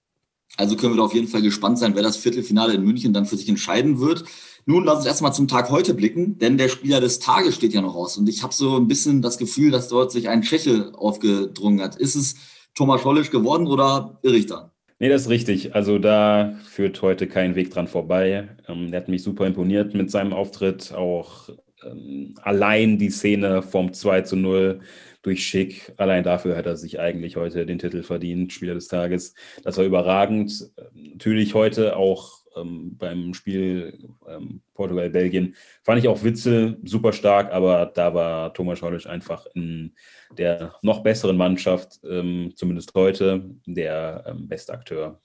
Also 0.57 0.77
können 0.77 0.93
wir 0.93 0.97
da 0.97 1.03
auf 1.03 1.13
jeden 1.13 1.27
Fall 1.27 1.41
gespannt 1.41 1.79
sein, 1.79 1.95
wer 1.95 2.03
das 2.03 2.17
Viertelfinale 2.17 2.73
in 2.73 2.83
München 2.83 3.13
dann 3.13 3.25
für 3.25 3.35
sich 3.35 3.49
entscheiden 3.49 3.99
wird. 3.99 4.23
Nun 4.65 4.85
lass 4.85 4.97
uns 4.97 5.05
erstmal 5.05 5.33
zum 5.33 5.47
Tag 5.47 5.69
heute 5.69 5.93
blicken, 5.93 6.37
denn 6.37 6.57
der 6.57 6.69
Spieler 6.69 7.01
des 7.01 7.19
Tages 7.19 7.55
steht 7.55 7.73
ja 7.73 7.81
noch 7.81 7.95
aus. 7.95 8.17
Und 8.17 8.29
ich 8.29 8.41
habe 8.41 8.53
so 8.53 8.77
ein 8.77 8.87
bisschen 8.87 9.21
das 9.21 9.37
Gefühl, 9.37 9.71
dass 9.71 9.89
dort 9.89 10.11
sich 10.11 10.29
ein 10.29 10.43
Tscheche 10.43 10.93
aufgedrungen 10.95 11.81
hat. 11.81 11.97
Ist 11.97 12.15
es 12.15 12.35
Thomas 12.73 13.01
Schollisch 13.01 13.31
geworden 13.31 13.67
oder 13.67 14.19
irre 14.21 14.37
ich 14.37 14.45
da? 14.45 14.71
Nee, 14.99 15.09
das 15.09 15.23
ist 15.23 15.29
richtig. 15.29 15.75
Also 15.75 15.99
da 15.99 16.57
führt 16.69 17.01
heute 17.01 17.27
kein 17.27 17.55
Weg 17.55 17.71
dran 17.71 17.87
vorbei. 17.87 18.55
Ähm, 18.67 18.91
der 18.91 19.01
hat 19.01 19.09
mich 19.09 19.23
super 19.23 19.45
imponiert 19.45 19.93
mit 19.93 20.09
seinem 20.09 20.31
Auftritt. 20.31 20.93
Auch 20.93 21.49
ähm, 21.83 22.35
allein 22.41 22.97
die 22.97 23.09
Szene 23.09 23.61
vom 23.61 23.91
2 23.91 24.21
zu 24.21 24.35
0 24.37 24.79
durch 25.25 25.45
Schick. 25.45 25.93
Allein 25.97 26.23
dafür 26.23 26.55
hat 26.55 26.65
er 26.65 26.77
sich 26.77 26.99
eigentlich 26.99 27.35
heute 27.35 27.65
den 27.65 27.79
Titel 27.79 28.03
verdient, 28.03 28.53
Spieler 28.53 28.75
des 28.75 28.87
Tages. 28.87 29.33
Das 29.63 29.77
war 29.77 29.85
überragend. 29.85 30.71
Natürlich 30.93 31.53
heute 31.53 31.97
auch 31.97 32.45
ähm, 32.55 32.95
beim 32.97 33.33
Spiel 33.33 34.07
ähm, 34.27 34.61
Portugal-Belgien 34.73 35.55
fand 35.83 35.99
ich 35.99 36.07
auch 36.07 36.23
Witzel 36.23 36.79
super 36.83 37.11
stark, 37.13 37.51
aber 37.51 37.91
da 37.93 38.13
war 38.13 38.53
Thomas 38.53 38.79
Scholisch 38.79 39.07
einfach 39.07 39.45
in 39.53 39.93
der 40.37 40.75
noch 40.81 41.03
besseren 41.03 41.37
Mannschaft, 41.37 41.99
ähm, 42.07 42.53
zumindest 42.55 42.93
heute, 42.95 43.49
der 43.65 44.23
ähm, 44.27 44.47
beste 44.47 44.73
Akteur. 44.73 45.19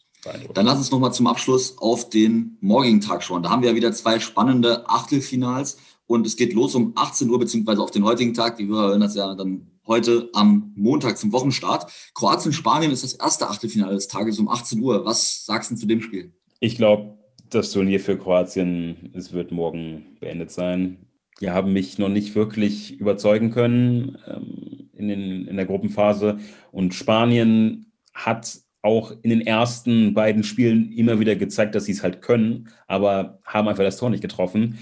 Dann 0.52 0.66
lass 0.66 0.78
uns 0.78 0.90
nochmal 0.90 1.14
zum 1.14 1.26
Abschluss 1.26 1.78
auf 1.78 2.10
den 2.10 2.58
morgigen 2.60 3.00
Tag 3.00 3.22
schauen. 3.22 3.42
Da 3.42 3.50
haben 3.50 3.62
wir 3.62 3.74
wieder 3.74 3.92
zwei 3.92 4.20
spannende 4.20 4.86
Achtelfinals 4.88 5.78
und 6.06 6.26
es 6.26 6.36
geht 6.36 6.52
los 6.52 6.74
um 6.74 6.92
18 6.96 7.30
Uhr, 7.30 7.38
beziehungsweise 7.38 7.80
auf 7.80 7.90
den 7.90 8.04
heutigen 8.04 8.34
Tag. 8.34 8.56
Die 8.56 8.66
Hörer 8.66 8.88
hören 8.88 9.00
das 9.00 9.14
ja 9.14 9.34
dann 9.34 9.70
heute 9.90 10.31
am 10.35 10.72
Montag 10.76 11.18
zum 11.18 11.33
Wochenstart. 11.33 11.90
Kroatien-Spanien 12.14 12.92
ist 12.92 13.03
das 13.03 13.14
erste 13.14 13.48
Achtelfinale 13.48 13.94
des 13.94 14.07
Tages 14.07 14.38
um 14.38 14.48
18 14.48 14.81
Uhr. 14.81 15.05
Was 15.05 15.44
sagst 15.44 15.72
du 15.72 15.74
zu 15.74 15.87
dem 15.87 16.00
Spiel? 16.00 16.33
Ich 16.61 16.76
glaube, 16.76 17.18
das 17.50 17.72
Turnier 17.72 17.98
für 17.98 18.16
Kroatien, 18.16 19.11
es 19.14 19.33
wird 19.33 19.50
morgen 19.50 20.16
beendet 20.20 20.53
sein. 20.53 21.09
Die 21.40 21.50
haben 21.50 21.72
mich 21.72 21.98
noch 21.98 22.09
nicht 22.09 22.37
wirklich 22.37 23.00
überzeugen 23.00 23.50
können 23.50 24.16
ähm, 24.29 24.90
in, 24.94 25.09
den, 25.09 25.48
in 25.48 25.57
der 25.57 25.66
Gruppenphase. 25.66 26.38
Und 26.70 26.94
Spanien 26.94 27.92
hat 28.14 28.61
auch 28.83 29.12
in 29.22 29.31
den 29.31 29.40
ersten 29.40 30.14
beiden 30.14 30.44
Spielen 30.44 30.92
immer 30.92 31.18
wieder 31.18 31.35
gezeigt, 31.35 31.74
dass 31.74 31.87
sie 31.87 31.92
es 31.92 32.05
halt 32.05 32.22
können, 32.22 32.68
aber 32.87 33.40
haben 33.44 33.66
einfach 33.66 33.83
das 33.83 33.96
Tor 33.96 34.11
nicht 34.11 34.22
getroffen. 34.22 34.79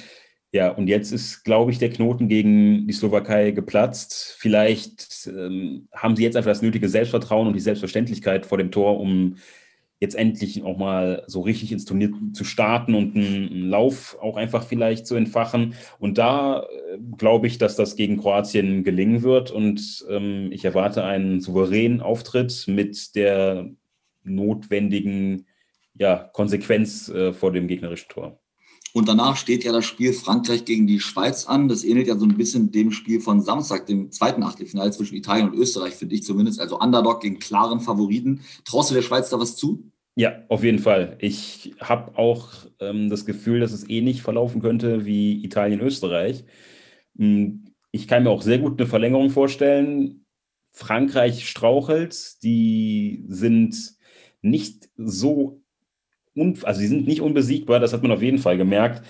Ja, 0.51 0.71
und 0.71 0.87
jetzt 0.87 1.13
ist, 1.13 1.45
glaube 1.45 1.71
ich, 1.71 1.79
der 1.79 1.91
Knoten 1.91 2.29
gegen 2.29 2.87
die 2.87 2.93
Slowakei 2.95 3.51
geplatzt. 3.51 4.35
Vielleicht 4.39 5.27
ähm, 5.27 5.89
haben 5.93 6.17
sie 6.17 6.23
jetzt 6.23 6.37
einfach 6.37 6.51
das 6.51 6.63
nötige 6.63 6.89
Selbstvertrauen 6.89 7.47
und 7.47 7.53
die 7.53 7.61
Selbstverständlichkeit 7.61 8.47
vor 8.47 8.57
dem 8.57 8.71
Tor, 8.71 8.99
um 8.99 9.37
jetzt 10.01 10.15
endlich 10.15 10.63
auch 10.63 10.79
mal 10.79 11.25
so 11.27 11.41
richtig 11.41 11.73
ins 11.73 11.85
Turnier 11.85 12.13
zu 12.33 12.45
starten 12.45 12.95
und 12.95 13.17
einen, 13.17 13.69
Lauf 13.69 14.17
auch 14.23 14.37
einfach 14.37 14.65
vielleicht 14.65 15.07
zu 15.07 15.17
entfachen. 15.17 15.75
Und 15.99 16.17
da 16.19 16.63
äh, 16.63 16.99
glaube 17.19 17.47
ich, 17.47 17.59
dass 17.59 17.77
das 17.77 17.97
gegen 17.97 18.19
Kroatien 18.19 18.85
gelingen 18.85 19.23
wird. 19.23 19.51
Und 19.51 20.07
ähm, 20.09 20.51
ich 20.53 20.65
erwarte 20.65 21.05
einen 21.05 21.41
souveränen 21.41 22.01
Auftritt 22.01 22.65
mit 22.69 23.15
der 23.17 23.69
notwendigen 24.25 25.47
ja, 25.95 26.31
Konsequenz 26.33 27.09
äh, 27.09 27.33
vor 27.33 27.53
dem 27.53 27.67
gegnerischen 27.69 28.09
Tor. 28.09 28.41
Und 28.95 29.09
danach 29.09 29.37
steht 29.37 29.65
ja 29.65 29.73
das 29.73 29.85
Spiel 29.85 30.13
Frankreich 30.13 30.65
gegen 30.65 30.87
die 30.87 31.01
Schweiz 31.01 31.47
an. 31.47 31.69
Das 31.69 31.85
ähnelt 31.85 32.07
ja 32.07 32.17
so 32.17 32.25
ein 32.25 32.37
bisschen 32.37 32.73
dem 32.73 32.91
Spiel 32.91 33.21
von 33.21 33.41
Samstag, 33.41 33.87
dem 33.87 34.11
zweiten 34.11 34.43
Achtelfinale 34.43 34.91
zwischen 34.91 35.17
Italien 35.17 35.51
und 35.51 35.59
Österreich, 35.59 35.95
finde 35.95 36.15
ich 36.15 36.25
zumindest. 36.25 36.61
Also 36.61 36.79
Underdog 36.79 37.21
gegen 37.21 37.39
klaren 37.39 37.81
Favoriten. 37.81 38.41
Traust 38.65 38.91
du 38.91 38.95
der 38.95 39.03
Schweiz 39.03 39.31
da 39.31 39.39
was 39.39 39.57
zu? 39.57 39.91
Ja, 40.17 40.43
auf 40.49 40.65
jeden 40.65 40.81
Fall. 40.81 41.17
Ich 41.21 41.75
habe 41.81 42.19
auch 42.19 42.49
ähm, 42.81 43.09
das 43.09 43.25
Gefühl, 43.25 43.61
dass 43.61 43.73
es 43.73 43.89
ähnlich 43.89 44.23
verlaufen 44.23 44.61
könnte 44.61 45.05
wie 45.05 45.45
Italien-Österreich. 45.45 46.45
Hm, 47.17 47.67
ich 47.93 48.09
kann 48.09 48.25
mir 48.25 48.31
auch 48.31 48.43
sehr 48.43 48.59
gut 48.59 48.81
eine 48.81 48.89
Verlängerung 48.89 49.31
vorstellen. 49.31 50.25
Frankreich 50.73 51.49
strauchelt. 51.49 52.43
Die 52.43 53.25
sind 53.29 53.97
nicht 54.43 54.89
so 54.97 55.63
also 56.63 56.81
sie 56.81 56.87
sind 56.87 57.07
nicht 57.07 57.21
unbesiegbar, 57.21 57.81
das 57.81 57.93
hat 57.93 58.03
man 58.03 58.13
auf 58.13 58.23
jeden 58.23 58.39
Fall 58.39 58.57
gemerkt. 58.57 59.03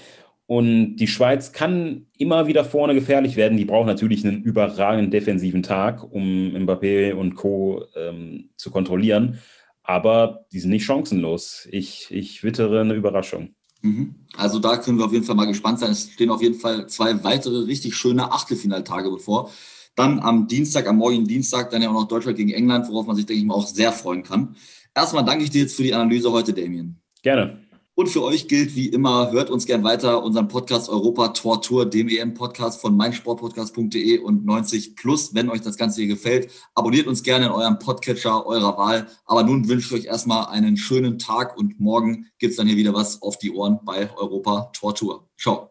Und 0.47 0.97
die 0.97 1.07
Schweiz 1.07 1.53
kann 1.53 2.07
immer 2.17 2.47
wieder 2.47 2.65
vorne 2.65 2.95
gefährlich 2.95 3.37
werden. 3.37 3.59
Die 3.59 3.67
braucht 3.67 3.87
natürlich 3.87 4.25
einen 4.25 4.43
überragenden 4.43 5.11
defensiven 5.11 5.63
Tag, 5.63 6.03
um 6.11 6.25
Mbappé 6.25 7.13
und 7.13 7.35
Co. 7.35 7.85
Ähm, 7.95 8.49
zu 8.57 8.71
kontrollieren. 8.71 9.41
Aber 9.83 10.47
die 10.53 10.61
sind 10.61 10.71
nicht 10.71 10.87
chancenlos. 10.87 11.69
Ich, 11.71 12.09
ich 12.11 12.45
wittere 12.45 12.81
eine 12.81 12.95
Überraschung. 12.95 13.55
Mhm. 13.83 14.15
Also 14.37 14.59
da 14.59 14.79
können 14.79 14.99
wir 14.99 15.05
auf 15.05 15.13
jeden 15.13 15.25
Fall 15.25 15.37
mal 15.37 15.47
gespannt 15.47 15.81
sein. 15.81 15.91
Es 15.91 16.11
stehen 16.13 16.31
auf 16.31 16.43
jeden 16.43 16.59
Fall 16.59 16.87
zwei 16.89 17.23
weitere 17.25 17.65
richtig 17.65 17.95
schöne 17.95 18.33
Achtelfinaltage 18.33 19.11
bevor. 19.11 19.51
Dann 19.97 20.19
am 20.21 20.47
Dienstag, 20.47 20.87
am 20.87 20.97
morgigen 20.97 21.27
Dienstag, 21.27 21.71
dann 21.71 21.83
ja 21.83 21.91
auch 21.91 21.95
noch 21.95 22.09
Deutschland 22.09 22.39
gegen 22.39 22.51
England, 22.51 22.89
worauf 22.89 23.07
man 23.07 23.17
sich, 23.17 23.27
denke 23.27 23.41
ich 23.41 23.47
mal, 23.47 23.55
auch 23.55 23.67
sehr 23.67 23.93
freuen 23.93 24.23
kann. 24.23 24.57
Erstmal 24.95 25.25
danke 25.25 25.45
ich 25.45 25.51
dir 25.51 25.63
jetzt 25.63 25.77
für 25.77 25.83
die 25.83 25.95
Analyse 25.95 26.33
heute, 26.33 26.55
Damien. 26.55 27.01
Gerne. 27.29 27.59
Und 27.95 28.09
für 28.09 28.23
euch 28.23 28.49
gilt 28.49 28.75
wie 28.75 28.87
immer, 28.87 29.33
hört 29.33 29.51
uns 29.51 29.67
gern 29.67 29.85
weiter 29.85 30.25
unseren 30.25 30.49
Podcast 30.49 30.89
Europa 30.89 31.29
Tor 31.29 31.61
Tour, 31.61 31.85
dem 31.85 32.09
EM-Podcast 32.09 32.81
von 32.81 32.97
meinsportpodcast.de 32.97 34.21
und 34.21 34.47
90 34.47 34.97
Plus. 34.97 35.35
Wenn 35.35 35.51
euch 35.51 35.61
das 35.61 35.77
Ganze 35.77 36.01
hier 36.01 36.09
gefällt, 36.09 36.51
abonniert 36.75 37.07
uns 37.07 37.23
gerne 37.23 37.45
in 37.45 37.53
eurem 37.53 37.79
Podcatcher 37.79 38.47
eurer 38.47 38.79
Wahl. 38.79 39.09
Aber 39.27 39.43
nun 39.43 39.69
wünsche 39.69 39.95
ich 39.95 40.05
euch 40.05 40.07
erstmal 40.07 40.47
einen 40.47 40.79
schönen 40.79 41.19
Tag 41.19 41.59
und 41.59 41.79
morgen 41.79 42.25
gibt 42.39 42.53
es 42.53 42.57
dann 42.57 42.67
hier 42.67 42.79
wieder 42.79 42.95
was 42.95 43.21
auf 43.21 43.37
die 43.37 43.53
Ohren 43.53 43.81
bei 43.85 44.09
Europa 44.17 44.71
Tor 44.73 44.95
Tour. 44.95 45.29
Ciao. 45.39 45.69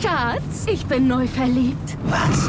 Schatz, 0.00 0.64
ich 0.66 0.86
bin 0.86 1.08
neu 1.08 1.26
verliebt. 1.26 1.98
Was? 2.06 2.48